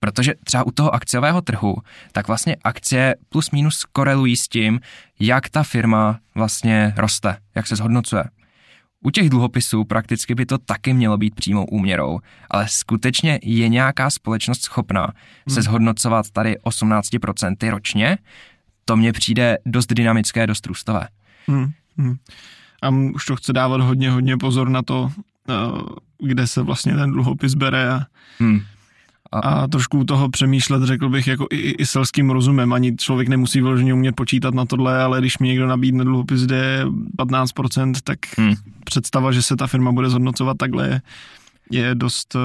Protože 0.01 0.35
třeba 0.45 0.67
u 0.67 0.71
toho 0.71 0.95
akciového 0.95 1.41
trhu, 1.41 1.77
tak 2.13 2.29
vlastně 2.29 2.57
akcie 2.65 3.15
plus 3.29 3.51
minus 3.51 3.85
korelují 3.85 4.37
s 4.37 4.49
tím, 4.49 4.81
jak 5.21 5.49
ta 5.49 5.63
firma 5.63 6.19
vlastně 6.35 6.95
roste, 6.97 7.37
jak 7.55 7.67
se 7.67 7.77
zhodnocuje. 7.77 8.25
U 9.04 9.11
těch 9.11 9.30
dluhopisů 9.30 9.85
prakticky 9.85 10.35
by 10.35 10.47
to 10.47 10.59
taky 10.59 10.92
mělo 10.92 11.19
být 11.19 11.35
přímou 11.35 11.64
úměrou, 11.64 12.21
ale 12.50 12.69
skutečně 12.69 13.38
je 13.42 13.69
nějaká 13.69 14.11
společnost 14.11 14.62
schopná 14.62 15.02
hmm. 15.02 15.54
se 15.54 15.62
zhodnocovat 15.62 16.30
tady 16.30 16.57
18% 16.57 17.71
ročně, 17.71 18.19
to 18.85 18.97
mně 18.97 19.12
přijde 19.12 19.59
dost 19.66 19.87
dynamické, 19.87 20.47
dost 20.47 20.66
růstové. 20.66 21.09
Hmm. 21.47 21.71
Hmm. 21.97 22.16
A 22.83 22.88
už 23.14 23.25
to 23.26 23.37
chce 23.37 23.52
dávat 23.52 23.80
hodně, 23.80 24.11
hodně 24.11 24.37
pozor 24.37 24.69
na 24.69 24.83
to, 24.83 25.12
eh, 25.49 25.52
kde 26.19 26.47
se 26.47 26.62
vlastně 26.62 26.95
ten 26.95 27.11
dluhopis 27.11 27.54
bere 27.54 27.90
a 27.90 28.00
hmm. 28.38 28.61
A, 29.33 29.39
a 29.39 29.67
trošku 29.67 30.05
toho 30.05 30.29
přemýšlet, 30.29 30.83
řekl 30.83 31.09
bych, 31.09 31.27
jako 31.27 31.47
i, 31.51 31.57
i 31.57 31.87
selským 31.87 32.31
rozumem. 32.31 32.73
Ani 32.73 32.97
člověk 32.97 33.29
nemusí 33.29 33.61
vyloženě 33.61 33.95
umět 33.95 34.17
počítat 34.17 34.55
na 34.55 34.65
tohle, 34.65 35.03
ale 35.03 35.21
když 35.21 35.39
mi 35.39 35.49
někdo 35.49 35.67
nabídne 35.67 36.05
dluhopis, 36.05 36.43
kde 36.43 36.57
je 36.57 36.87
15%, 37.19 37.93
tak 38.05 38.19
hmm. 38.39 38.55
představa, 38.85 39.33
že 39.33 39.43
se 39.43 39.57
ta 39.57 39.67
firma 39.67 39.93
bude 39.93 40.11
zhodnocovat 40.11 40.57
takhle, 40.57 41.01
je 41.71 41.95
dost 41.95 42.37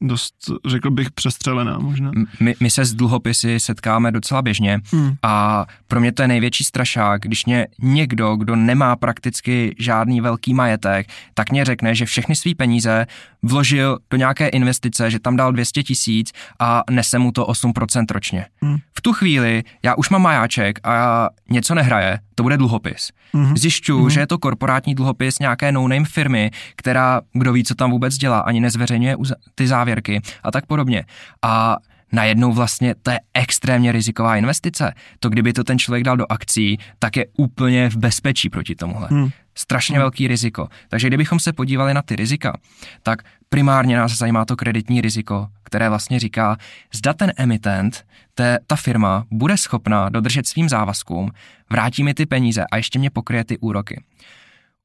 dost, 0.00 0.34
řekl 0.66 0.90
bych, 0.90 1.10
přestřelená 1.10 1.78
možná. 1.78 2.10
My, 2.40 2.54
my 2.60 2.70
se 2.70 2.84
s 2.84 2.94
dluhopisy 2.94 3.60
setkáme 3.60 4.12
docela 4.12 4.42
běžně 4.42 4.80
hmm. 4.92 5.14
a 5.22 5.66
pro 5.88 6.00
mě 6.00 6.12
to 6.12 6.22
je 6.22 6.28
největší 6.28 6.64
strašák, 6.64 7.20
když 7.20 7.46
mě 7.46 7.66
někdo, 7.82 8.36
kdo 8.36 8.56
nemá 8.56 8.96
prakticky 8.96 9.74
žádný 9.78 10.20
velký 10.20 10.54
majetek, 10.54 11.06
tak 11.34 11.50
mě 11.50 11.64
řekne, 11.64 11.94
že 11.94 12.06
všechny 12.06 12.36
své 12.36 12.54
peníze 12.54 13.06
vložil 13.42 13.98
do 14.10 14.16
nějaké 14.16 14.48
investice, 14.48 15.10
že 15.10 15.18
tam 15.18 15.36
dal 15.36 15.52
200 15.52 15.82
tisíc 15.82 16.32
a 16.58 16.82
nese 16.90 17.18
mu 17.18 17.32
to 17.32 17.44
8% 17.44 18.04
ročně. 18.10 18.46
Hmm. 18.62 18.76
V 18.96 19.00
tu 19.00 19.12
chvíli 19.12 19.62
já 19.82 19.94
už 19.94 20.10
mám 20.10 20.22
majáček 20.22 20.88
a 20.88 21.28
něco 21.50 21.74
nehraje, 21.74 22.18
to 22.34 22.42
bude 22.42 22.56
dluhopis. 22.56 23.10
Mm-hmm. 23.34 23.56
Zjišťu, 23.56 23.98
mm-hmm. 23.98 24.08
že 24.08 24.20
je 24.20 24.26
to 24.26 24.38
korporátní 24.38 24.94
dluhopis 24.94 25.38
nějaké 25.38 25.72
no-name 25.72 26.04
firmy, 26.04 26.50
která, 26.76 27.20
kdo 27.32 27.52
ví, 27.52 27.64
co 27.64 27.74
tam 27.74 27.90
vůbec 27.90 28.16
dělá, 28.16 28.40
ani 28.40 28.60
nezveřejňuje 28.60 29.16
ty 29.54 29.66
závěrky 29.90 30.20
a 30.42 30.50
tak 30.50 30.66
podobně. 30.66 31.04
A 31.42 31.76
najednou 32.12 32.52
vlastně 32.52 32.94
to 33.02 33.10
je 33.10 33.20
extrémně 33.34 33.92
riziková 33.92 34.36
investice. 34.36 34.94
To, 35.18 35.28
kdyby 35.28 35.52
to 35.52 35.64
ten 35.64 35.78
člověk 35.78 36.04
dal 36.04 36.16
do 36.16 36.26
akcí, 36.28 36.78
tak 36.98 37.16
je 37.16 37.26
úplně 37.38 37.90
v 37.90 37.96
bezpečí 37.96 38.50
proti 38.50 38.74
tomuhle. 38.74 39.08
Hmm. 39.10 39.30
Strašně 39.54 39.94
hmm. 39.94 40.02
velký 40.02 40.28
riziko. 40.28 40.68
Takže 40.88 41.08
kdybychom 41.08 41.40
se 41.40 41.52
podívali 41.52 41.94
na 41.94 42.02
ty 42.02 42.16
rizika, 42.16 42.58
tak 43.02 43.22
primárně 43.48 43.96
nás 43.96 44.12
zajímá 44.12 44.44
to 44.44 44.56
kreditní 44.56 45.00
riziko, 45.00 45.48
které 45.62 45.88
vlastně 45.88 46.18
říká, 46.18 46.56
zda 46.94 47.12
ten 47.12 47.32
emitent, 47.36 48.04
té, 48.34 48.58
ta 48.66 48.76
firma, 48.76 49.24
bude 49.30 49.56
schopná 49.56 50.08
dodržet 50.08 50.48
svým 50.48 50.68
závazkům, 50.68 51.30
vrátí 51.70 52.04
mi 52.04 52.14
ty 52.14 52.26
peníze 52.26 52.64
a 52.70 52.76
ještě 52.76 52.98
mě 52.98 53.10
pokryje 53.10 53.44
ty 53.44 53.58
úroky. 53.58 54.02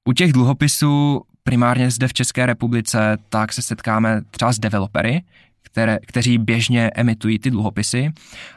U 0.07 0.13
těch 0.13 0.33
dluhopisů 0.33 1.21
primárně 1.47 1.91
zde 1.91 2.07
v 2.07 2.13
České 2.13 2.45
republice, 2.45 3.17
tak 3.29 3.53
se 3.53 3.61
setkáme 3.61 4.21
třeba 4.31 4.53
s 4.53 4.59
developery, 4.59 5.23
které, 5.61 5.99
kteří 6.07 6.37
běžně 6.37 6.91
emitují 6.95 7.39
ty 7.39 7.51
dluhopisy. 7.51 8.11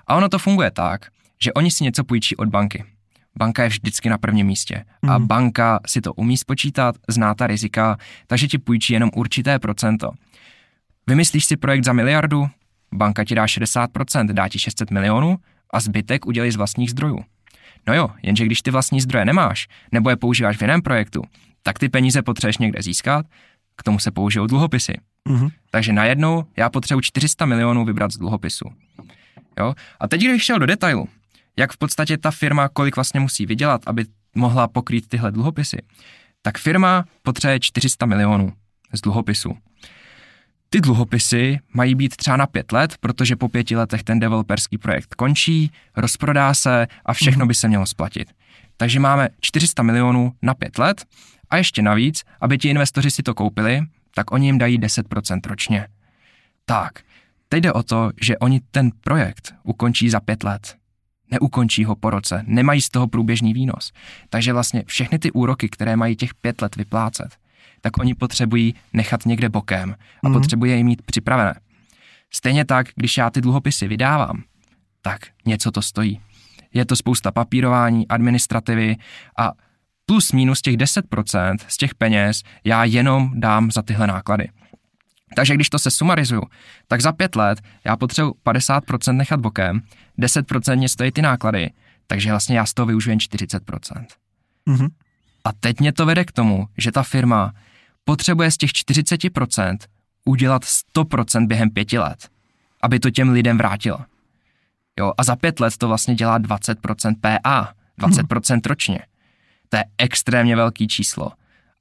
A 0.06 0.16
ono 0.16 0.28
to 0.28 0.38
funguje 0.38 0.70
tak, 0.70 1.06
že 1.42 1.52
oni 1.52 1.70
si 1.70 1.84
něco 1.84 2.04
půjčí 2.04 2.36
od 2.36 2.48
banky. 2.48 2.84
Banka 3.38 3.62
je 3.62 3.68
vždycky 3.68 4.08
na 4.08 4.18
prvním 4.18 4.46
místě. 4.46 4.84
Mm. 5.02 5.10
A 5.10 5.18
mhm. 5.18 5.26
banka 5.26 5.80
si 5.86 6.00
to 6.00 6.12
umí 6.12 6.36
spočítat, 6.36 6.94
zná 7.08 7.34
ta 7.34 7.46
rizika, 7.46 7.96
takže 8.26 8.46
ti 8.46 8.58
půjčí 8.58 8.92
jenom 8.92 9.10
určité 9.16 9.58
procento. 9.58 10.10
Vymyslíš 11.06 11.44
si 11.44 11.56
projekt 11.56 11.84
za 11.84 11.92
miliardu, 11.92 12.48
banka 12.94 13.24
ti 13.24 13.34
dá 13.34 13.46
60%, 13.46 14.32
dá 14.32 14.48
ti 14.48 14.58
600 14.58 14.90
milionů 14.90 15.38
a 15.70 15.80
zbytek 15.80 16.26
udělí 16.26 16.50
z 16.50 16.56
vlastních 16.56 16.90
zdrojů. 16.90 17.18
No 17.86 17.94
jo, 17.94 18.10
jenže 18.22 18.44
když 18.44 18.62
ty 18.62 18.70
vlastní 18.70 19.00
zdroje 19.00 19.24
nemáš, 19.24 19.68
nebo 19.92 20.10
je 20.10 20.16
používáš 20.16 20.56
v 20.56 20.62
jiném 20.62 20.82
projektu, 20.82 21.22
tak 21.62 21.78
ty 21.78 21.88
peníze 21.88 22.22
potřebuješ 22.22 22.58
někde 22.58 22.82
získat, 22.82 23.26
k 23.76 23.82
tomu 23.82 23.98
se 23.98 24.10
použijou 24.10 24.46
dluhopisy. 24.46 24.94
Mm-hmm. 25.26 25.50
Takže 25.70 25.92
najednou 25.92 26.44
já 26.56 26.70
potřebuji 26.70 27.00
400 27.00 27.46
milionů 27.46 27.84
vybrat 27.84 28.12
z 28.12 28.16
dluhopisu. 28.16 28.64
Jo? 29.58 29.74
A 30.00 30.08
teď, 30.08 30.20
když 30.20 30.44
šel 30.44 30.58
do 30.58 30.66
detailu, 30.66 31.08
jak 31.56 31.72
v 31.72 31.76
podstatě 31.76 32.18
ta 32.18 32.30
firma, 32.30 32.68
kolik 32.68 32.96
vlastně 32.96 33.20
musí 33.20 33.46
vydělat, 33.46 33.82
aby 33.86 34.04
mohla 34.34 34.68
pokrýt 34.68 35.08
tyhle 35.08 35.32
dluhopisy, 35.32 35.78
tak 36.42 36.58
firma 36.58 37.04
potřebuje 37.22 37.60
400 37.60 38.06
milionů 38.06 38.52
z 38.92 39.00
dluhopisu. 39.00 39.56
Ty 40.70 40.80
dluhopisy 40.80 41.58
mají 41.74 41.94
být 41.94 42.16
třeba 42.16 42.36
na 42.36 42.46
pět 42.46 42.72
let, 42.72 42.94
protože 43.00 43.36
po 43.36 43.48
pěti 43.48 43.76
letech 43.76 44.02
ten 44.02 44.20
developerský 44.20 44.78
projekt 44.78 45.14
končí, 45.14 45.72
rozprodá 45.96 46.54
se 46.54 46.86
a 47.04 47.14
všechno 47.14 47.40
mhm. 47.40 47.48
by 47.48 47.54
se 47.54 47.68
mělo 47.68 47.86
splatit. 47.86 48.32
Takže 48.76 49.00
máme 49.00 49.28
400 49.40 49.82
milionů 49.82 50.32
na 50.42 50.54
pět 50.54 50.78
let 50.78 51.04
a 51.50 51.56
ještě 51.56 51.82
navíc, 51.82 52.24
aby 52.40 52.58
ti 52.58 52.68
investoři 52.68 53.10
si 53.10 53.22
to 53.22 53.34
koupili, 53.34 53.80
tak 54.14 54.32
oni 54.32 54.46
jim 54.46 54.58
dají 54.58 54.80
10% 54.80 55.40
ročně. 55.46 55.88
Tak, 56.64 56.92
teď 57.48 57.62
jde 57.62 57.72
o 57.72 57.82
to, 57.82 58.10
že 58.20 58.38
oni 58.38 58.60
ten 58.70 58.90
projekt 59.00 59.54
ukončí 59.62 60.10
za 60.10 60.20
pět 60.20 60.44
let. 60.44 60.76
Neukončí 61.30 61.84
ho 61.84 61.96
po 61.96 62.10
roce, 62.10 62.44
nemají 62.46 62.80
z 62.80 62.88
toho 62.88 63.06
průběžný 63.08 63.52
výnos. 63.52 63.92
Takže 64.28 64.52
vlastně 64.52 64.84
všechny 64.86 65.18
ty 65.18 65.30
úroky, 65.30 65.68
které 65.68 65.96
mají 65.96 66.16
těch 66.16 66.34
pět 66.34 66.62
let 66.62 66.76
vyplácet, 66.76 67.36
tak 67.80 67.98
oni 67.98 68.14
potřebují 68.14 68.74
nechat 68.92 69.26
někde 69.26 69.48
bokem 69.48 69.94
a 70.24 70.28
mm. 70.28 70.34
potřebují 70.34 70.72
je 70.72 70.84
mít 70.84 71.02
připravené. 71.02 71.54
Stejně 72.34 72.64
tak, 72.64 72.86
když 72.94 73.16
já 73.16 73.30
ty 73.30 73.40
dluhopisy 73.40 73.88
vydávám, 73.88 74.42
tak 75.02 75.20
něco 75.46 75.70
to 75.70 75.82
stojí. 75.82 76.20
Je 76.74 76.84
to 76.84 76.96
spousta 76.96 77.32
papírování, 77.32 78.08
administrativy 78.08 78.96
a 79.38 79.52
plus 80.06 80.32
minus 80.32 80.62
těch 80.62 80.76
10% 80.76 81.56
z 81.68 81.76
těch 81.76 81.94
peněz 81.94 82.42
já 82.64 82.84
jenom 82.84 83.40
dám 83.40 83.70
za 83.70 83.82
tyhle 83.82 84.06
náklady. 84.06 84.48
Takže 85.36 85.54
když 85.54 85.70
to 85.70 85.78
se 85.78 85.90
sumarizuju, 85.90 86.42
tak 86.86 87.00
za 87.00 87.12
pět 87.12 87.36
let 87.36 87.60
já 87.84 87.96
potřebuji 87.96 88.34
50% 88.46 89.12
nechat 89.12 89.40
bokem, 89.40 89.80
10% 90.18 90.76
mě 90.76 90.88
stojí 90.88 91.12
ty 91.12 91.22
náklady, 91.22 91.70
takže 92.06 92.30
vlastně 92.30 92.58
já 92.58 92.66
z 92.66 92.74
toho 92.74 92.86
využiju 92.86 93.12
jen 93.12 93.18
40%. 93.18 94.06
Mm-hmm. 94.68 94.88
A 95.48 95.52
teď 95.60 95.80
mě 95.80 95.92
to 95.92 96.06
vede 96.06 96.24
k 96.24 96.32
tomu, 96.32 96.68
že 96.78 96.92
ta 96.92 97.02
firma 97.02 97.52
potřebuje 98.04 98.50
z 98.50 98.56
těch 98.56 98.70
40% 98.70 99.76
udělat 100.24 100.62
100% 100.96 101.46
během 101.46 101.70
pěti 101.70 101.98
let, 101.98 102.28
aby 102.82 103.00
to 103.00 103.10
těm 103.10 103.30
lidem 103.30 103.58
vrátila. 103.58 104.06
Jo, 104.98 105.12
a 105.18 105.24
za 105.24 105.36
pět 105.36 105.60
let 105.60 105.76
to 105.76 105.88
vlastně 105.88 106.14
dělá 106.14 106.40
20% 106.40 107.14
PA, 107.20 107.72
20% 108.00 108.60
ročně. 108.66 108.98
To 109.68 109.76
je 109.76 109.84
extrémně 109.98 110.56
velký 110.56 110.88
číslo. 110.88 111.32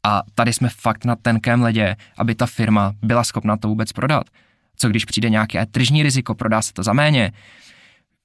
A 0.03 0.21
tady 0.35 0.53
jsme 0.53 0.69
fakt 0.69 1.05
na 1.05 1.15
tenkém 1.15 1.61
ledě, 1.61 1.95
aby 2.17 2.35
ta 2.35 2.45
firma 2.45 2.93
byla 3.01 3.23
schopna 3.23 3.57
to 3.57 3.67
vůbec 3.67 3.91
prodat. 3.91 4.29
Co 4.75 4.89
když 4.89 5.05
přijde 5.05 5.29
nějaké 5.29 5.65
tržní 5.65 6.03
riziko, 6.03 6.35
prodá 6.35 6.61
se 6.61 6.73
to 6.73 6.83
za 6.83 6.93
méně. 6.93 7.31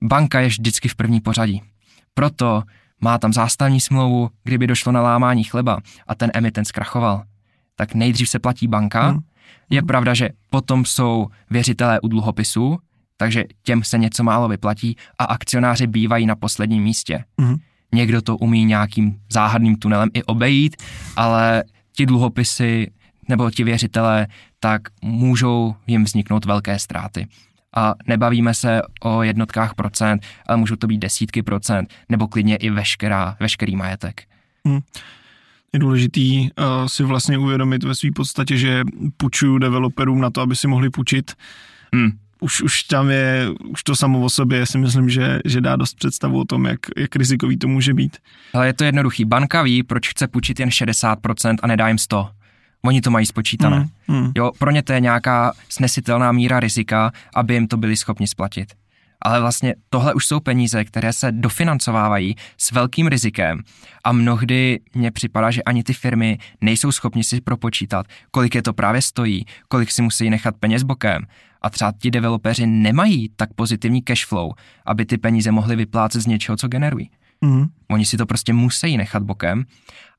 Banka 0.03 0.41
je 0.41 0.49
vždycky 0.49 0.89
v 0.89 0.95
první 0.95 1.21
pořadí. 1.21 1.63
Proto 2.15 2.63
má 3.03 3.19
tam 3.19 3.33
zástavní 3.33 3.81
smlouvu, 3.81 4.31
kdyby 4.45 4.67
došlo 4.67 4.93
na 4.93 5.03
lámání 5.03 5.45
chleba 5.45 5.79
a 6.07 6.15
ten 6.15 6.31
emitent 6.35 6.67
zkrachoval. 6.67 7.23
Tak 7.77 7.95
nejdřív 7.95 8.29
se 8.29 8.39
platí 8.39 8.69
banka. 8.69 9.09
Hmm. 9.09 9.21
Je 9.71 9.83
pravda, 9.83 10.15
že 10.15 10.29
potom 10.51 10.85
jsou 10.85 11.27
věřitelé 11.51 12.01
u 12.01 12.09
dluhopisů, 12.09 12.79
takže 13.17 13.45
těm 13.63 13.85
se 13.85 13.99
něco 13.99 14.23
málo 14.23 14.49
vyplatí 14.49 14.97
a 15.19 15.25
akcionáři 15.25 15.87
bývají 15.87 16.27
na 16.27 16.37
posledním 16.37 16.83
místě. 16.83 17.25
Hmm. 17.41 17.57
Někdo 17.95 18.23
to 18.23 18.37
umí 18.37 18.65
nějakým 18.65 19.21
záhadným 19.33 19.77
tunelem 19.77 20.09
i 20.15 20.23
obejít, 20.23 20.77
ale 21.17 21.65
ti 21.97 22.07
dluhopisy 22.07 22.91
nebo 23.29 23.51
ti 23.51 23.65
věřitelé, 23.65 24.27
tak 24.61 24.83
můžou 25.03 25.75
jim 25.87 26.05
vzniknout 26.05 26.45
velké 26.45 26.79
ztráty. 26.79 27.27
A 27.77 27.95
nebavíme 28.07 28.55
se 28.55 28.83
o 29.01 29.23
jednotkách 29.23 29.75
procent, 29.75 30.23
ale 30.47 30.59
můžou 30.59 30.77
to 30.77 30.87
být 30.87 30.99
desítky 30.99 31.43
procent, 31.43 31.91
nebo 32.09 32.29
klidně 32.29 32.57
i 32.57 32.71
veškerá, 32.71 33.37
veškerý 33.41 33.77
majetek. 33.77 34.23
Hmm. 34.67 34.81
Je 35.73 35.79
důležitý 35.79 36.41
uh, 36.41 36.87
si 36.87 37.05
vlastně 37.05 37.39
uvědomit 37.39 37.85
ve 37.85 37.95
své 37.95 38.11
podstatě, 38.15 38.57
že 38.57 38.85
půjčuju 39.17 39.59
developerům 39.59 40.21
na 40.21 40.31
to, 40.31 40.41
aby 40.41 40.57
si 40.57 40.69
mohli 40.69 40.91
půjčit. 40.91 41.33
Hmm 41.95 42.13
už, 42.43 42.63
už 42.63 42.83
tam 42.83 43.11
je, 43.11 43.49
už 43.69 43.83
to 43.83 43.97
samo 43.97 44.21
o 44.21 44.31
sobě 44.31 44.67
si 44.67 44.79
myslím, 44.79 45.11
že, 45.11 45.39
že 45.45 45.61
dá 45.61 45.77
dost 45.77 45.95
představu 45.95 46.41
o 46.41 46.45
tom, 46.45 46.67
jak, 46.67 46.81
jak 46.97 47.17
rizikový 47.17 47.57
to 47.57 47.69
může 47.69 47.95
být. 47.95 48.17
Ale 48.55 48.67
je 48.67 48.73
to 48.73 48.85
jednoduchý. 48.85 49.25
Banka 49.25 49.63
ví, 49.63 49.83
proč 49.83 50.09
chce 50.09 50.29
půjčit 50.29 50.61
jen 50.61 50.69
60% 50.69 51.57
a 51.63 51.67
nedá 51.67 51.89
jim 51.89 51.99
100. 51.99 52.31
Oni 52.85 53.01
to 53.01 53.11
mají 53.11 53.27
spočítané. 53.27 53.77
Hmm, 53.77 54.21
hmm. 54.21 54.33
Jo, 54.37 54.53
pro 54.59 54.71
ně 54.71 54.83
to 54.83 54.93
je 54.93 55.01
nějaká 55.01 55.53
snesitelná 55.69 56.33
míra 56.33 56.61
rizika, 56.61 57.13
aby 57.35 57.55
jim 57.55 57.69
to 57.69 57.77
byli 57.77 57.97
schopni 57.97 58.27
splatit. 58.27 58.73
Ale 59.25 59.41
vlastně 59.41 59.75
tohle 59.91 60.15
už 60.15 60.27
jsou 60.27 60.41
peníze, 60.41 60.85
které 60.85 61.13
se 61.13 61.33
dofinancovávají 61.33 62.37
s 62.59 62.73
velkým 62.73 63.07
rizikem 63.07 63.63
a 64.05 64.13
mnohdy 64.13 64.81
mně 64.95 65.11
připadá, 65.11 65.51
že 65.51 65.63
ani 65.63 65.83
ty 65.83 65.93
firmy 65.93 66.39
nejsou 66.61 66.93
schopni 66.93 67.25
si 67.25 67.41
propočítat, 67.41 68.07
kolik 68.31 68.55
je 68.55 68.63
to 68.63 68.73
právě 68.73 69.03
stojí, 69.03 69.45
kolik 69.69 69.91
si 69.91 70.03
musí 70.03 70.31
nechat 70.31 70.57
peněz 70.61 70.83
bokem 70.83 71.23
a 71.63 71.71
třeba 71.71 71.93
ti 71.99 72.11
developeři 72.11 72.67
nemají 72.67 73.29
tak 73.37 73.55
pozitivní 73.55 74.03
cash 74.03 74.27
flow, 74.27 74.53
aby 74.87 75.07
ty 75.07 75.19
peníze 75.19 75.53
mohly 75.53 75.77
vyplácet 75.77 76.23
z 76.23 76.27
něčeho, 76.27 76.57
co 76.57 76.69
generují. 76.69 77.11
Mm. 77.41 77.67
Oni 77.91 78.05
si 78.05 78.17
to 78.17 78.27
prostě 78.27 78.53
musí 78.53 78.97
nechat 78.97 79.23
bokem, 79.23 79.65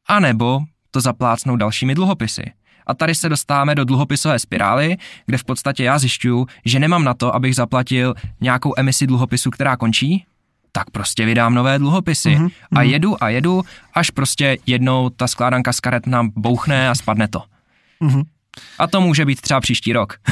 anebo 0.07 0.59
to 0.93 1.01
zaplácnou 1.01 1.55
dalšími 1.55 1.95
dluhopisy. 1.95 2.43
A 2.87 2.93
tady 2.93 3.15
se 3.15 3.29
dostáváme 3.29 3.75
do 3.75 3.85
dluhopisové 3.85 4.39
spirály, 4.39 4.97
kde 5.25 5.37
v 5.37 5.43
podstatě 5.43 5.83
já 5.83 5.99
zjišťuju, 5.99 6.47
že 6.65 6.79
nemám 6.79 7.03
na 7.03 7.13
to, 7.13 7.35
abych 7.35 7.55
zaplatil 7.55 8.13
nějakou 8.41 8.73
emisi 8.77 9.07
dluhopisu, 9.07 9.49
která 9.51 9.77
končí, 9.77 10.25
tak 10.71 10.89
prostě 10.89 11.25
vydám 11.25 11.53
nové 11.53 11.79
dluhopisy. 11.79 12.29
Mm-hmm. 12.29 12.51
A 12.75 12.81
jedu 12.81 13.23
a 13.23 13.29
jedu, 13.29 13.63
až 13.93 14.09
prostě 14.09 14.57
jednou 14.65 15.09
ta 15.09 15.27
skládanka 15.27 15.73
z 15.73 15.79
karet 15.79 16.07
nám 16.07 16.31
bouchne 16.35 16.89
a 16.89 16.95
spadne 16.95 17.27
to. 17.27 17.43
Mm-hmm. 18.01 18.23
A 18.79 18.87
to 18.87 19.01
může 19.01 19.25
být 19.25 19.41
třeba 19.41 19.61
příští 19.61 19.93
rok. 19.93 20.17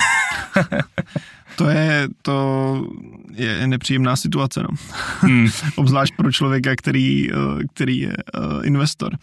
To 1.56 1.70
je, 1.70 2.08
to 2.22 2.86
je 3.34 3.68
nepříjemná 3.68 4.16
situace, 4.16 4.64
no. 4.64 4.70
Hmm. 5.20 5.50
Obzvlášť 5.76 6.16
pro 6.16 6.32
člověka, 6.32 6.76
který, 6.76 7.32
eh, 7.32 7.36
který 7.74 8.00
je 8.00 8.14
uh, 8.38 8.66
investor. 8.66 9.18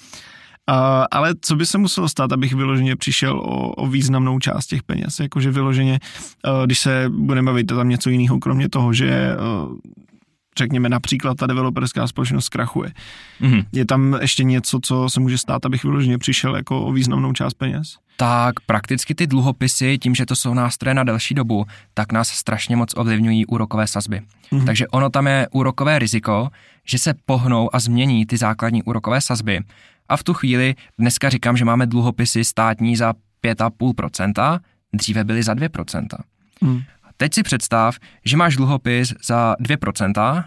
Uh, 0.68 0.74
ale 1.10 1.34
co 1.40 1.56
by 1.56 1.66
se 1.66 1.78
muselo 1.78 2.08
stát, 2.08 2.32
abych 2.32 2.52
vyloženě 2.52 2.96
přišel 2.96 3.38
o, 3.38 3.70
o 3.70 3.86
významnou 3.86 4.38
část 4.38 4.66
těch 4.66 4.82
peněz? 4.82 5.20
Jakože 5.20 5.50
vyloženě, 5.50 6.00
uh, 6.46 6.66
když 6.66 6.78
se 6.78 7.04
budeme 7.08 7.46
bavit 7.46 7.64
tam 7.64 7.88
něco 7.88 8.10
jiného, 8.10 8.38
kromě 8.38 8.68
toho, 8.68 8.92
že 8.92 9.36
uh, 9.36 9.76
řekněme 10.58 10.88
například 10.88 11.36
ta 11.36 11.46
developerská 11.46 12.06
společnost 12.06 12.44
zkrachuje. 12.44 12.92
Mm-hmm. 13.40 13.64
Je 13.72 13.86
tam 13.86 14.18
ještě 14.20 14.44
něco, 14.44 14.78
co 14.82 15.08
se 15.08 15.20
může 15.20 15.38
stát, 15.38 15.66
abych 15.66 15.84
vyloženě 15.84 16.18
přišel 16.18 16.56
jako 16.56 16.82
o 16.82 16.92
významnou 16.92 17.32
část 17.32 17.54
peněz? 17.54 17.96
Tak 18.16 18.60
prakticky 18.66 19.14
ty 19.14 19.26
dluhopisy, 19.26 19.98
tím, 19.98 20.14
že 20.14 20.26
to 20.26 20.36
jsou 20.36 20.54
nástroje 20.54 20.94
na 20.94 21.04
delší 21.04 21.34
dobu, 21.34 21.66
tak 21.94 22.12
nás 22.12 22.28
strašně 22.28 22.76
moc 22.76 22.90
ovlivňují 22.96 23.46
úrokové 23.46 23.86
sazby. 23.86 24.20
Mm-hmm. 24.52 24.64
Takže 24.64 24.88
ono 24.88 25.10
tam 25.10 25.26
je 25.26 25.48
úrokové 25.52 25.98
riziko, 25.98 26.48
že 26.84 26.98
se 26.98 27.14
pohnou 27.26 27.74
a 27.74 27.78
změní 27.78 28.26
ty 28.26 28.36
základní 28.36 28.82
úrokové 28.82 29.20
sazby. 29.20 29.60
A 30.08 30.16
v 30.16 30.24
tu 30.24 30.34
chvíli, 30.34 30.74
dneska 30.98 31.28
říkám, 31.28 31.56
že 31.56 31.64
máme 31.64 31.86
dluhopisy 31.86 32.44
státní 32.44 32.96
za 32.96 33.12
5,5%, 33.44 34.60
dříve 34.92 35.24
byly 35.24 35.42
za 35.42 35.54
2%. 35.54 36.06
Mm. 36.60 36.80
Teď 37.16 37.34
si 37.34 37.42
představ, 37.42 37.96
že 38.24 38.36
máš 38.36 38.56
dluhopis 38.56 39.14
za 39.24 39.56
2%, 39.60 40.44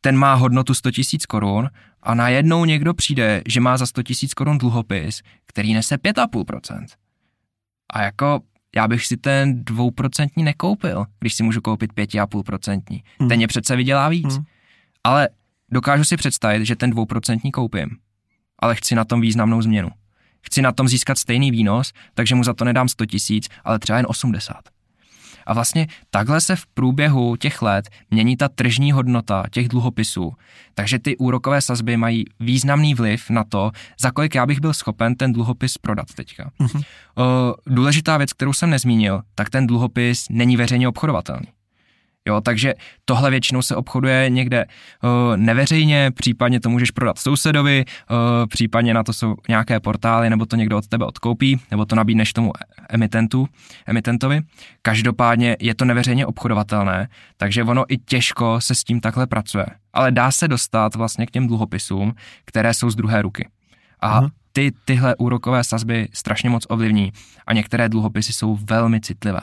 ten 0.00 0.16
má 0.16 0.34
hodnotu 0.34 0.74
100 0.74 0.88
000 0.88 1.02
korun 1.28 1.70
a 2.02 2.14
najednou 2.14 2.64
někdo 2.64 2.94
přijde, 2.94 3.42
že 3.48 3.60
má 3.60 3.76
za 3.76 3.86
100 3.86 4.02
000 4.22 4.30
korun 4.36 4.58
dluhopis, 4.58 5.22
který 5.46 5.74
nese 5.74 5.96
5,5%. 5.96 6.86
A 7.92 8.02
jako 8.02 8.40
já 8.76 8.88
bych 8.88 9.06
si 9.06 9.16
ten 9.16 9.64
dvouprocentní 9.64 10.42
nekoupil, 10.42 11.04
když 11.20 11.34
si 11.34 11.42
můžu 11.42 11.60
koupit 11.60 11.92
5,5%. 11.92 13.02
Hmm. 13.18 13.28
Ten 13.28 13.40
je 13.40 13.48
přece 13.48 13.76
vydělá 13.76 14.08
víc. 14.08 14.34
Hmm. 14.34 14.44
Ale 15.04 15.28
dokážu 15.72 16.04
si 16.04 16.16
představit, 16.16 16.66
že 16.66 16.76
ten 16.76 16.90
dvouprocentní 16.90 17.52
koupím, 17.52 17.88
ale 18.62 18.74
chci 18.74 18.94
na 18.94 19.04
tom 19.04 19.20
významnou 19.20 19.62
změnu. 19.62 19.88
Chci 20.46 20.62
na 20.62 20.72
tom 20.72 20.88
získat 20.88 21.18
stejný 21.18 21.50
výnos, 21.50 21.92
takže 22.14 22.34
mu 22.34 22.44
za 22.44 22.54
to 22.54 22.64
nedám 22.64 22.88
100 22.88 23.06
tisíc, 23.06 23.48
ale 23.64 23.78
třeba 23.78 23.96
jen 23.96 24.06
80. 24.08 24.56
A 25.46 25.54
vlastně 25.54 25.86
takhle 26.10 26.40
se 26.40 26.56
v 26.56 26.66
průběhu 26.66 27.36
těch 27.36 27.62
let 27.62 27.90
mění 28.10 28.36
ta 28.36 28.48
tržní 28.48 28.92
hodnota 28.92 29.44
těch 29.50 29.68
dluhopisů. 29.68 30.32
Takže 30.74 30.98
ty 30.98 31.16
úrokové 31.16 31.60
sazby 31.60 31.96
mají 31.96 32.24
významný 32.40 32.94
vliv 32.94 33.30
na 33.30 33.44
to, 33.44 33.70
za 34.00 34.10
kolik 34.10 34.34
já 34.34 34.46
bych 34.46 34.60
byl 34.60 34.74
schopen 34.74 35.14
ten 35.14 35.32
dluhopis 35.32 35.78
prodat 35.78 36.06
teďka. 36.14 36.50
Mm-hmm. 36.60 36.84
Důležitá 37.66 38.16
věc, 38.16 38.32
kterou 38.32 38.52
jsem 38.52 38.70
nezmínil, 38.70 39.22
tak 39.34 39.50
ten 39.50 39.66
dluhopis 39.66 40.26
není 40.30 40.56
veřejně 40.56 40.88
obchodovatelný. 40.88 41.46
Jo, 42.28 42.40
takže 42.40 42.74
tohle 43.04 43.30
většinou 43.30 43.62
se 43.62 43.76
obchoduje 43.76 44.30
někde 44.30 44.64
uh, 44.64 45.36
neveřejně, 45.36 46.10
případně 46.14 46.60
to 46.60 46.70
můžeš 46.70 46.90
prodat 46.90 47.18
sousedovi, 47.18 47.84
uh, 48.10 48.16
případně 48.46 48.94
na 48.94 49.02
to 49.02 49.12
jsou 49.12 49.34
nějaké 49.48 49.80
portály, 49.80 50.30
nebo 50.30 50.46
to 50.46 50.56
někdo 50.56 50.78
od 50.78 50.86
tebe 50.86 51.04
odkoupí, 51.04 51.60
nebo 51.70 51.84
to 51.84 51.96
nabídneš 51.96 52.32
tomu 52.32 52.52
emitentu, 52.88 53.48
emitentovi. 53.86 54.40
Každopádně 54.82 55.56
je 55.60 55.74
to 55.74 55.84
neveřejně 55.84 56.26
obchodovatelné, 56.26 57.08
takže 57.36 57.64
ono 57.64 57.84
i 57.88 57.98
těžko 57.98 58.60
se 58.60 58.74
s 58.74 58.84
tím 58.84 59.00
takhle 59.00 59.26
pracuje. 59.26 59.66
Ale 59.92 60.12
dá 60.12 60.30
se 60.30 60.48
dostat 60.48 60.94
vlastně 60.94 61.26
k 61.26 61.30
těm 61.30 61.46
dluhopisům, 61.46 62.14
které 62.44 62.74
jsou 62.74 62.90
z 62.90 62.96
druhé 62.96 63.22
ruky. 63.22 63.48
A 64.00 64.08
Aha. 64.08 64.30
ty 64.52 64.72
tyhle 64.84 65.16
úrokové 65.16 65.64
sazby 65.64 66.08
strašně 66.12 66.50
moc 66.50 66.66
ovlivní 66.68 67.12
a 67.46 67.52
některé 67.52 67.88
dluhopisy 67.88 68.32
jsou 68.32 68.56
velmi 68.56 69.00
citlivé 69.00 69.40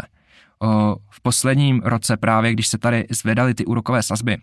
v 1.09 1.21
posledním 1.21 1.81
roce 1.85 2.17
právě, 2.17 2.53
když 2.53 2.67
se 2.67 2.77
tady 2.77 3.05
zvedaly 3.09 3.53
ty 3.53 3.65
úrokové 3.65 4.03
sazby, 4.03 4.37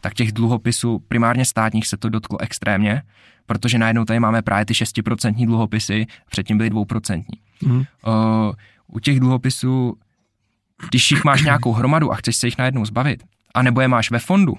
tak 0.00 0.14
těch 0.14 0.32
dluhopisů 0.32 0.98
primárně 1.08 1.44
státních 1.44 1.86
se 1.86 1.96
to 1.96 2.08
dotklo 2.08 2.40
extrémně, 2.40 3.02
protože 3.46 3.78
najednou 3.78 4.04
tady 4.04 4.20
máme 4.20 4.42
právě 4.42 4.66
ty 4.66 4.74
6% 4.74 5.46
dluhopisy, 5.46 6.06
předtím 6.30 6.58
byly 6.58 6.70
2%. 6.70 7.24
Mm. 7.62 7.84
U 8.86 9.00
těch 9.00 9.20
dluhopisů, 9.20 9.96
když 10.90 11.10
jich 11.10 11.24
máš 11.24 11.42
nějakou 11.42 11.72
hromadu 11.72 12.12
a 12.12 12.16
chceš 12.16 12.36
se 12.36 12.46
jich 12.46 12.58
najednou 12.58 12.84
zbavit, 12.84 13.22
anebo 13.54 13.80
je 13.80 13.88
máš 13.88 14.10
ve 14.10 14.18
fondu, 14.18 14.54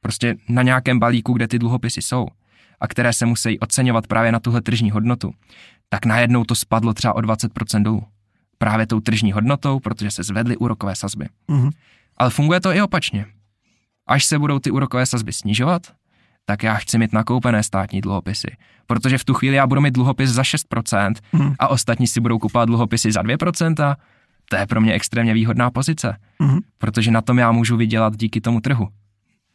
prostě 0.00 0.34
na 0.48 0.62
nějakém 0.62 0.98
balíku, 0.98 1.32
kde 1.32 1.48
ty 1.48 1.58
dluhopisy 1.58 2.02
jsou, 2.02 2.26
a 2.80 2.88
které 2.88 3.12
se 3.12 3.26
musí 3.26 3.58
oceňovat 3.58 4.06
právě 4.06 4.32
na 4.32 4.40
tuhle 4.40 4.60
tržní 4.60 4.90
hodnotu, 4.90 5.32
tak 5.88 6.06
najednou 6.06 6.44
to 6.44 6.54
spadlo 6.54 6.94
třeba 6.94 7.14
o 7.14 7.20
20% 7.20 7.82
dolů 7.82 8.02
právě 8.58 8.86
tou 8.86 9.00
tržní 9.00 9.32
hodnotou, 9.32 9.80
protože 9.80 10.10
se 10.10 10.22
zvedly 10.22 10.56
úrokové 10.56 10.96
sazby. 10.96 11.28
Mm-hmm. 11.48 11.70
Ale 12.16 12.30
funguje 12.30 12.60
to 12.60 12.72
i 12.72 12.82
opačně. 12.82 13.26
Až 14.06 14.24
se 14.24 14.38
budou 14.38 14.58
ty 14.58 14.70
úrokové 14.70 15.06
sazby 15.06 15.32
snižovat, 15.32 15.82
tak 16.44 16.62
já 16.62 16.74
chci 16.74 16.98
mít 16.98 17.12
nakoupené 17.12 17.62
státní 17.62 18.00
dluhopisy. 18.00 18.56
Protože 18.86 19.18
v 19.18 19.24
tu 19.24 19.34
chvíli 19.34 19.56
já 19.56 19.66
budu 19.66 19.80
mít 19.80 19.94
dluhopis 19.94 20.30
za 20.30 20.42
6% 20.42 21.14
mm. 21.32 21.54
a 21.58 21.68
ostatní 21.68 22.06
si 22.06 22.20
budou 22.20 22.38
kupovat 22.38 22.68
dluhopisy 22.68 23.12
za 23.12 23.22
2%. 23.22 23.96
To 24.50 24.56
je 24.56 24.66
pro 24.66 24.80
mě 24.80 24.92
extrémně 24.92 25.34
výhodná 25.34 25.70
pozice, 25.70 26.16
mm. 26.38 26.58
protože 26.78 27.10
na 27.10 27.20
tom 27.20 27.38
já 27.38 27.52
můžu 27.52 27.76
vydělat 27.76 28.16
díky 28.16 28.40
tomu 28.40 28.60
trhu. 28.60 28.88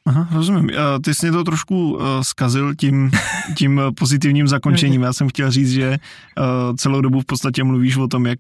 Aha, 0.06 0.28
rozumím. 0.32 0.72
Ty 1.04 1.14
jsi 1.14 1.26
mě 1.26 1.32
to 1.32 1.44
trošku 1.44 1.94
uh, 1.94 2.02
zkazil 2.22 2.76
tím, 2.76 3.12
tím 3.58 3.82
pozitivním 3.98 4.48
zakončením. 4.48 5.02
Já 5.02 5.14
jsem 5.14 5.30
chtěl 5.30 5.52
říct, 5.52 5.72
že 5.72 5.90
uh, 6.38 6.76
celou 6.76 7.02
dobu 7.02 7.22
v 7.22 7.26
podstatě 7.26 7.64
mluvíš 7.64 7.98
o 7.98 8.08
tom, 8.08 8.26
jak, 8.26 8.40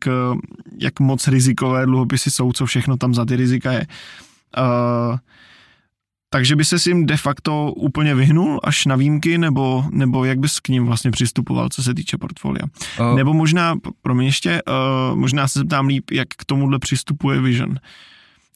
jak 0.79 0.99
moc 0.99 1.27
rizikové 1.27 1.85
dluhopisy 1.85 2.31
jsou, 2.31 2.53
co 2.53 2.65
všechno 2.65 2.97
tam 2.97 3.13
za 3.13 3.25
ty 3.25 3.35
rizika 3.35 3.71
je. 3.71 3.87
Takže 6.33 6.55
by 6.55 6.65
se 6.65 6.79
s 6.79 6.87
jim 6.87 7.05
de 7.05 7.17
facto 7.17 7.71
úplně 7.71 8.15
vyhnul 8.15 8.59
až 8.63 8.85
na 8.85 8.95
výjimky, 8.95 9.37
nebo, 9.37 9.85
nebo 9.91 10.25
jak 10.25 10.39
bys 10.39 10.59
k 10.59 10.67
ním 10.67 10.85
vlastně 10.85 11.11
přistupoval, 11.11 11.69
co 11.69 11.83
se 11.83 11.93
týče 11.93 12.17
portfolia? 12.17 12.63
Uh. 12.99 13.15
Nebo 13.15 13.33
možná, 13.33 13.75
pro 14.01 14.15
mě 14.15 14.27
ještě, 14.27 14.61
uh, 14.67 15.17
možná 15.17 15.47
se 15.47 15.59
zeptám 15.59 15.87
líp, 15.87 16.11
jak 16.11 16.27
k 16.27 16.45
tomuhle 16.45 16.79
přistupuje 16.79 17.41
Vision. 17.41 17.69
Uh, 17.69 17.77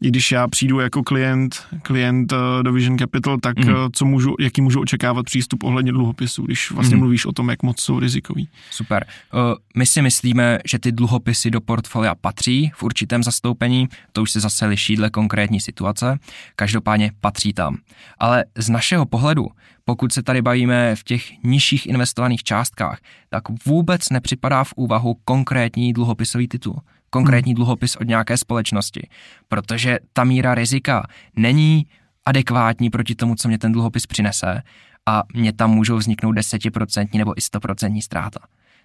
i 0.01 0.07
když 0.07 0.31
já 0.31 0.47
přijdu 0.47 0.79
jako 0.79 1.03
klient, 1.03 1.55
klient 1.81 2.33
eh, 2.33 2.63
do 2.63 2.73
Vision 2.73 2.97
Capital, 2.97 3.37
tak 3.37 3.57
mm. 3.57 3.73
co 3.93 4.05
můžu, 4.05 4.35
jaký 4.39 4.61
můžu 4.61 4.81
očekávat 4.81 5.25
přístup 5.25 5.63
ohledně 5.63 5.91
dluhopisů, 5.91 6.43
když 6.43 6.71
vlastně 6.71 6.95
mm. 6.95 6.99
mluvíš 6.99 7.25
o 7.25 7.31
tom, 7.31 7.49
jak 7.49 7.63
moc 7.63 7.81
jsou 7.81 7.99
rizikový. 7.99 8.49
Super. 8.71 9.05
Uh, 9.33 9.39
my 9.77 9.85
si 9.85 10.01
myslíme, 10.01 10.59
že 10.65 10.79
ty 10.79 10.91
dluhopisy 10.91 11.51
do 11.51 11.61
portfolia 11.61 12.15
patří 12.15 12.71
v 12.75 12.83
určitém 12.83 13.23
zastoupení, 13.23 13.87
to 14.11 14.21
už 14.21 14.31
se 14.31 14.39
zase 14.39 14.65
liší 14.65 14.95
dle 14.95 15.09
konkrétní 15.09 15.61
situace, 15.61 16.19
každopádně 16.55 17.11
patří 17.21 17.53
tam. 17.53 17.77
Ale 18.17 18.45
z 18.57 18.69
našeho 18.69 19.05
pohledu, 19.05 19.47
pokud 19.85 20.13
se 20.13 20.23
tady 20.23 20.41
bavíme 20.41 20.95
v 20.95 21.03
těch 21.03 21.43
nižších 21.43 21.87
investovaných 21.87 22.43
částkách, 22.43 22.99
tak 23.29 23.43
vůbec 23.65 24.09
nepřipadá 24.09 24.63
v 24.63 24.73
úvahu 24.75 25.17
konkrétní 25.25 25.93
dluhopisový 25.93 26.47
titul 26.47 26.81
konkrétní 27.09 27.51
hmm. 27.51 27.55
dluhopis 27.55 27.95
od 27.95 28.07
nějaké 28.07 28.37
společnosti, 28.37 29.09
protože 29.47 29.99
ta 30.13 30.23
míra 30.23 30.55
rizika 30.55 31.07
není 31.35 31.85
adekvátní 32.25 32.89
proti 32.89 33.15
tomu, 33.15 33.35
co 33.35 33.47
mě 33.47 33.57
ten 33.57 33.71
dluhopis 33.71 34.05
přinese 34.05 34.61
a 35.05 35.23
mě 35.33 35.53
tam 35.53 35.71
můžou 35.71 35.97
vzniknout 35.97 36.31
desetiprocentní 36.31 37.19
nebo 37.19 37.37
i 37.37 37.41
stoprocentní 37.41 38.01
ztráta. 38.01 38.39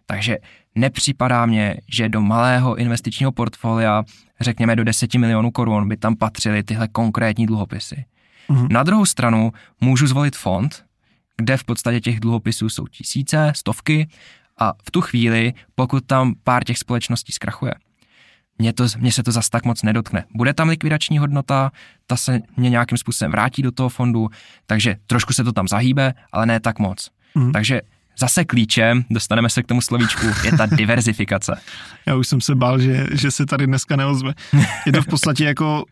Takže 0.06 0.38
nepřipadá 0.74 1.46
mně, 1.46 1.76
že 1.88 2.08
do 2.08 2.20
malého 2.20 2.76
investičního 2.76 3.32
portfolia, 3.32 4.04
řekněme 4.40 4.76
do 4.76 4.84
10 4.84 5.14
milionů 5.14 5.50
korun, 5.50 5.88
by 5.88 5.96
tam 5.96 6.16
patřily 6.16 6.62
tyhle 6.62 6.88
konkrétní 6.88 7.46
dluhopisy. 7.46 8.04
Mm-hmm. 8.50 8.66
Na 8.70 8.82
druhou 8.82 9.06
stranu 9.06 9.52
můžu 9.80 10.06
zvolit 10.06 10.36
fond, 10.36 10.84
kde 11.36 11.56
v 11.56 11.64
podstatě 11.64 12.00
těch 12.00 12.20
dluhopisů 12.20 12.68
jsou 12.68 12.86
tisíce, 12.86 13.52
stovky 13.56 14.08
a 14.58 14.72
v 14.84 14.90
tu 14.90 15.00
chvíli, 15.00 15.52
pokud 15.74 16.04
tam 16.06 16.34
pár 16.44 16.64
těch 16.64 16.78
společností 16.78 17.32
zkrachuje, 17.32 17.74
mě, 18.60 18.72
to, 18.72 18.86
mě 18.98 19.12
se 19.12 19.22
to 19.22 19.32
zas 19.32 19.48
tak 19.48 19.64
moc 19.64 19.82
nedotkne. 19.82 20.24
Bude 20.34 20.54
tam 20.54 20.68
likvidační 20.68 21.18
hodnota, 21.18 21.72
ta 22.06 22.16
se 22.16 22.40
mě 22.56 22.70
nějakým 22.70 22.98
způsobem 22.98 23.32
vrátí 23.32 23.62
do 23.62 23.72
toho 23.72 23.88
fondu, 23.88 24.28
takže 24.66 24.96
trošku 25.06 25.32
se 25.32 25.44
to 25.44 25.52
tam 25.52 25.68
zahýbe, 25.68 26.14
ale 26.32 26.46
ne 26.46 26.60
tak 26.60 26.78
moc. 26.78 27.10
Mm. 27.34 27.52
Takže 27.52 27.80
zase 28.18 28.44
klíčem, 28.44 29.04
dostaneme 29.10 29.50
se 29.50 29.62
k 29.62 29.66
tomu 29.66 29.80
slovíčku, 29.80 30.26
je 30.44 30.52
ta 30.56 30.66
diverzifikace. 30.66 31.60
Já 32.06 32.16
už 32.16 32.28
jsem 32.28 32.40
se 32.40 32.54
bál, 32.54 32.78
že, 32.78 33.06
že 33.12 33.30
se 33.30 33.46
tady 33.46 33.66
dneska 33.66 33.96
neozve. 33.96 34.34
Je 34.86 34.92
to 34.92 35.02
v 35.02 35.06
podstatě 35.06 35.44
jako, 35.44 35.84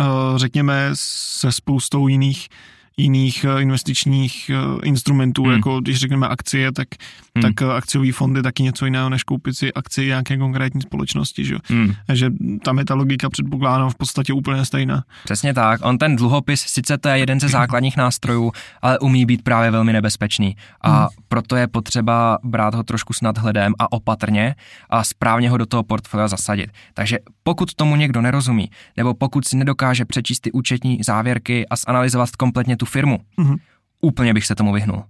uh, 0.00 0.38
řekněme, 0.38 0.90
se 0.94 1.52
spoustou 1.52 2.08
jiných 2.08 2.48
jiných 2.98 3.44
eh, 3.44 3.62
investičních 3.62 4.50
eh, 4.50 4.86
instrumentů, 4.86 5.42
hmm. 5.42 5.52
jako 5.52 5.80
když 5.80 5.98
řekneme 5.98 6.28
akcie, 6.28 6.72
tak, 6.72 6.88
hmm. 7.34 7.42
tak 7.42 7.62
eh, 7.62 7.72
akciový 7.74 8.12
fondy 8.12 8.42
taky 8.42 8.62
něco 8.62 8.84
jiného, 8.84 9.08
než 9.08 9.22
koupit 9.22 9.56
si 9.56 9.72
akci 9.72 10.06
nějaké 10.06 10.36
konkrétní 10.36 10.82
společnosti, 10.82 11.44
že? 11.44 11.56
Hmm. 11.68 11.94
Takže 12.06 12.30
tam 12.64 12.78
je 12.78 12.84
ta 12.84 12.94
logika 12.94 13.30
předpokládána 13.30 13.90
v 13.90 13.94
podstatě 13.94 14.32
úplně 14.32 14.64
stejná. 14.64 15.04
Přesně 15.24 15.54
tak. 15.54 15.80
On 15.84 15.98
ten 15.98 16.16
dluhopis, 16.16 16.60
sice 16.60 16.98
to 16.98 17.08
je 17.08 17.18
jeden 17.18 17.40
ze 17.40 17.48
základních 17.48 17.96
nástrojů, 17.96 18.52
ale 18.82 18.98
umí 18.98 19.26
být 19.26 19.42
právě 19.42 19.70
velmi 19.70 19.92
nebezpečný. 19.92 20.56
A 20.80 20.98
hmm. 20.98 21.08
proto 21.28 21.56
je 21.56 21.66
potřeba 21.66 22.38
brát 22.44 22.74
ho 22.74 22.82
trošku 22.82 23.12
s 23.12 23.20
nadhledem 23.20 23.74
a 23.78 23.92
opatrně 23.92 24.54
a 24.90 25.04
správně 25.04 25.50
ho 25.50 25.56
do 25.56 25.66
toho 25.66 25.82
portfolia 25.82 26.28
zasadit. 26.28 26.70
Takže 26.94 27.18
pokud 27.42 27.74
tomu 27.74 27.96
někdo 27.96 28.20
nerozumí, 28.20 28.70
nebo 28.96 29.14
pokud 29.14 29.48
si 29.48 29.56
nedokáže 29.56 30.04
přečíst 30.04 30.40
ty 30.40 30.52
účetní 30.52 30.98
závěrky 31.02 31.68
a 31.68 31.76
zanalizovat 31.76 32.36
kompletně 32.36 32.76
tu 32.76 32.86
firmu, 32.88 33.18
mm-hmm. 33.38 33.56
úplně 34.00 34.34
bych 34.34 34.46
se 34.46 34.54
tomu 34.54 34.72
vyhnul. 34.72 35.04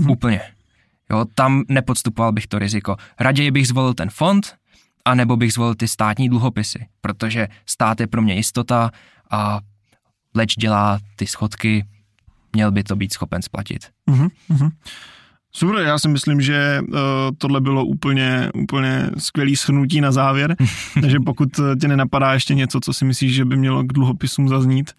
Mm-hmm. 0.00 0.10
Úplně. 0.10 0.40
Jo, 1.10 1.24
tam 1.34 1.62
nepodstupoval 1.68 2.32
bych 2.32 2.46
to 2.46 2.58
riziko. 2.58 2.96
Raději 3.20 3.50
bych 3.50 3.68
zvolil 3.68 3.94
ten 3.94 4.10
fond, 4.10 4.54
anebo 5.04 5.36
bych 5.36 5.52
zvolil 5.52 5.74
ty 5.74 5.88
státní 5.88 6.28
dluhopisy, 6.28 6.86
protože 7.00 7.48
stát 7.66 8.00
je 8.00 8.06
pro 8.06 8.22
mě 8.22 8.34
jistota 8.34 8.90
a 9.30 9.60
leč 10.34 10.54
dělá 10.56 10.98
ty 11.16 11.26
schodky, 11.26 11.84
měl 12.52 12.72
by 12.72 12.84
to 12.84 12.96
být 12.96 13.12
schopen 13.12 13.42
splatit. 13.42 13.86
Mm-hmm. 14.10 14.70
Super, 15.52 15.76
já 15.76 15.98
si 15.98 16.08
myslím, 16.08 16.40
že 16.40 16.80
uh, 16.82 16.98
tohle 17.38 17.60
bylo 17.60 17.84
úplně, 17.84 18.50
úplně 18.54 19.10
skvělý 19.18 19.56
shrnutí 19.56 20.00
na 20.00 20.12
závěr, 20.12 20.56
takže 21.00 21.20
pokud 21.20 21.48
tě 21.80 21.88
nenapadá 21.88 22.32
ještě 22.32 22.54
něco, 22.54 22.80
co 22.80 22.92
si 22.92 23.04
myslíš, 23.04 23.34
že 23.34 23.44
by 23.44 23.56
mělo 23.56 23.82
k 23.82 23.92
dluhopisům 23.92 24.48
zaznít, 24.48 24.92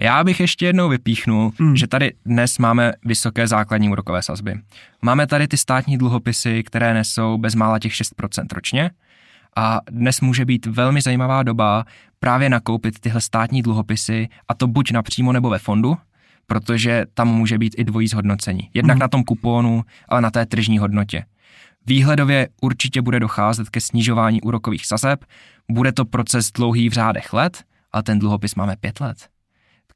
já 0.00 0.24
bych 0.24 0.40
ještě 0.40 0.66
jednou 0.66 0.88
vypíchnul, 0.88 1.52
mm. 1.58 1.76
že 1.76 1.86
tady 1.86 2.12
dnes 2.24 2.58
máme 2.58 2.92
vysoké 3.04 3.46
základní 3.46 3.88
úrokové 3.88 4.22
sazby. 4.22 4.60
Máme 5.02 5.26
tady 5.26 5.48
ty 5.48 5.56
státní 5.56 5.98
dluhopisy, 5.98 6.62
které 6.62 6.94
nesou 6.94 7.38
bezmála 7.38 7.78
těch 7.78 7.92
6% 7.92 8.46
ročně 8.52 8.90
a 9.56 9.80
dnes 9.90 10.20
může 10.20 10.44
být 10.44 10.66
velmi 10.66 11.00
zajímavá 11.00 11.42
doba 11.42 11.84
právě 12.20 12.48
nakoupit 12.48 13.00
tyhle 13.00 13.20
státní 13.20 13.62
dluhopisy 13.62 14.28
a 14.48 14.54
to 14.54 14.66
buď 14.66 14.90
napřímo 14.90 15.32
nebo 15.32 15.50
ve 15.50 15.58
fondu, 15.58 15.96
protože 16.46 17.06
tam 17.14 17.28
může 17.28 17.58
být 17.58 17.74
i 17.78 17.84
dvojí 17.84 18.08
zhodnocení. 18.08 18.70
Jednak 18.74 18.96
mm. 18.96 19.00
na 19.00 19.08
tom 19.08 19.24
kupónu, 19.24 19.84
ale 20.08 20.20
na 20.20 20.30
té 20.30 20.46
tržní 20.46 20.78
hodnotě. 20.78 21.24
Výhledově 21.86 22.48
určitě 22.60 23.02
bude 23.02 23.20
docházet 23.20 23.68
ke 23.70 23.80
snižování 23.80 24.40
úrokových 24.40 24.86
sazeb, 24.86 25.24
bude 25.70 25.92
to 25.92 26.04
proces 26.04 26.52
dlouhý 26.52 26.88
v 26.88 26.92
řádech 26.92 27.32
let, 27.32 27.64
ale 27.92 28.02
ten 28.02 28.18
dluhopis 28.18 28.54
máme 28.54 28.76
pět 28.80 29.00
let 29.00 29.28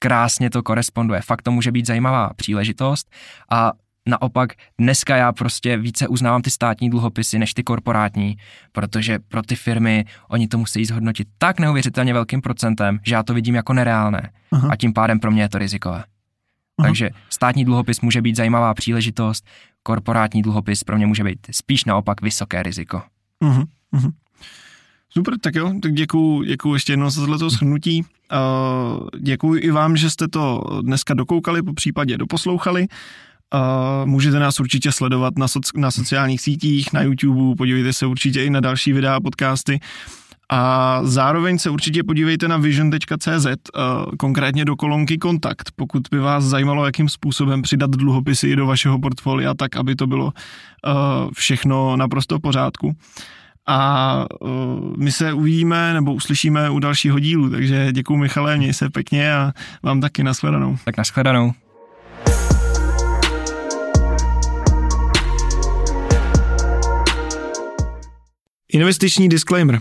krásně 0.05 0.51
to 0.51 0.63
koresponduje. 0.63 1.21
Fakt 1.21 1.43
to 1.43 1.51
může 1.51 1.73
být 1.73 1.87
zajímavá 1.87 2.31
příležitost 2.37 3.11
a 3.51 3.73
naopak 4.09 4.53
dneska 4.79 5.17
já 5.17 5.33
prostě 5.33 5.77
více 5.77 6.09
uznávám 6.09 6.43
ty 6.43 6.51
státní 6.51 6.91
dluhopisy 6.91 7.39
než 7.39 7.55
ty 7.55 7.63
korporátní, 7.63 8.37
protože 8.73 9.19
pro 9.19 9.43
ty 9.43 9.57
firmy 9.57 10.05
oni 10.29 10.49
to 10.49 10.59
musí 10.59 10.85
zhodnotit 10.85 11.29
tak 11.39 11.61
neuvěřitelně 11.61 12.13
velkým 12.13 12.41
procentem, 12.41 12.99
že 13.07 13.15
já 13.15 13.23
to 13.23 13.35
vidím 13.35 13.55
jako 13.55 13.73
nereálné 13.73 14.31
Aha. 14.53 14.69
a 14.71 14.77
tím 14.77 14.93
pádem 14.93 15.21
pro 15.21 15.31
mě 15.31 15.43
je 15.43 15.49
to 15.49 15.59
rizikové. 15.59 15.97
Aha. 15.97 16.05
Takže 16.83 17.11
státní 17.31 17.65
dluhopis 17.65 18.01
může 18.01 18.23
být 18.23 18.37
zajímavá 18.37 18.75
příležitost, 18.75 19.47
korporátní 19.83 20.43
dluhopis 20.43 20.85
pro 20.85 20.97
mě 20.97 21.07
může 21.07 21.25
být 21.25 21.47
spíš 21.51 21.85
naopak 21.85 22.23
vysoké 22.23 22.63
riziko. 22.63 23.03
Aha. 23.43 23.65
Aha. 23.93 24.09
Super, 25.17 25.39
tak 25.39 25.55
jo, 25.55 25.73
tak 25.83 25.95
děkuju, 25.95 26.43
děkuju 26.43 26.75
ještě 26.75 26.93
jednou 26.93 27.11
za 27.11 27.21
tohleto 27.21 27.51
shrnutí. 27.51 28.03
Uh, 28.03 29.09
děkuji 29.21 29.61
i 29.61 29.71
vám, 29.71 29.97
že 29.97 30.11
jste 30.11 30.29
to 30.29 30.63
dneska 30.83 31.15
dokoukali, 31.15 31.63
po 31.63 31.73
případě 31.73 32.19
doposlouchali. 32.19 32.87
Uh, 33.55 34.07
můžete 34.07 34.39
nás 34.39 34.61
určitě 34.61 34.93
sledovat 34.93 35.35
na, 35.39 35.47
soc- 35.47 35.81
na 35.81 35.91
sociálních 35.91 36.41
sítích, 36.41 36.93
na 36.93 37.03
YouTube, 37.03 37.57
podívejte 37.57 37.93
se 37.93 38.07
určitě 38.07 38.45
i 38.45 38.51
na 38.51 38.61
další 38.61 38.93
videa 38.93 39.15
a 39.17 39.21
podcasty. 39.21 39.81
A 40.51 41.01
zároveň 41.05 41.59
se 41.59 41.71
určitě 41.71 42.03
podívejte 42.03 42.49
na 42.49 42.57
vision.cz, 42.57 43.47
uh, 43.47 43.53
konkrétně 44.19 44.65
do 44.65 44.77
kolonky 44.77 45.19
kontakt, 45.19 45.71
pokud 45.77 46.03
by 46.11 46.19
vás 46.19 46.45
zajímalo, 46.45 46.87
jakým 46.87 47.09
způsobem 47.09 47.63
přidat 47.63 47.91
dluhopisy 47.91 48.57
do 48.57 48.67
vašeho 48.67 48.99
portfolia, 48.99 49.55
tak 49.55 49.77
aby 49.77 49.97
to 49.97 50.07
bylo 50.07 50.33
všechno 51.35 51.97
naprosto 51.97 52.39
v 52.39 52.41
pořádku 52.41 52.97
a 53.67 54.27
uh, 54.41 54.97
my 54.97 55.13
se 55.13 55.33
uvidíme 55.33 55.93
nebo 55.95 56.15
uslyšíme 56.15 56.71
u 56.71 56.79
dalšího 56.79 57.19
dílu, 57.19 57.51
takže 57.51 57.93
děkuji 57.93 58.17
Michale, 58.17 58.57
měj 58.57 58.73
se 58.73 58.91
pěkně 58.91 59.35
a 59.35 59.53
vám 59.83 60.01
taky 60.01 60.23
nashledanou. 60.23 60.77
Tak 60.85 60.97
nashledanou. 60.97 61.53
Investiční 68.73 69.29
disclaimer. 69.29 69.81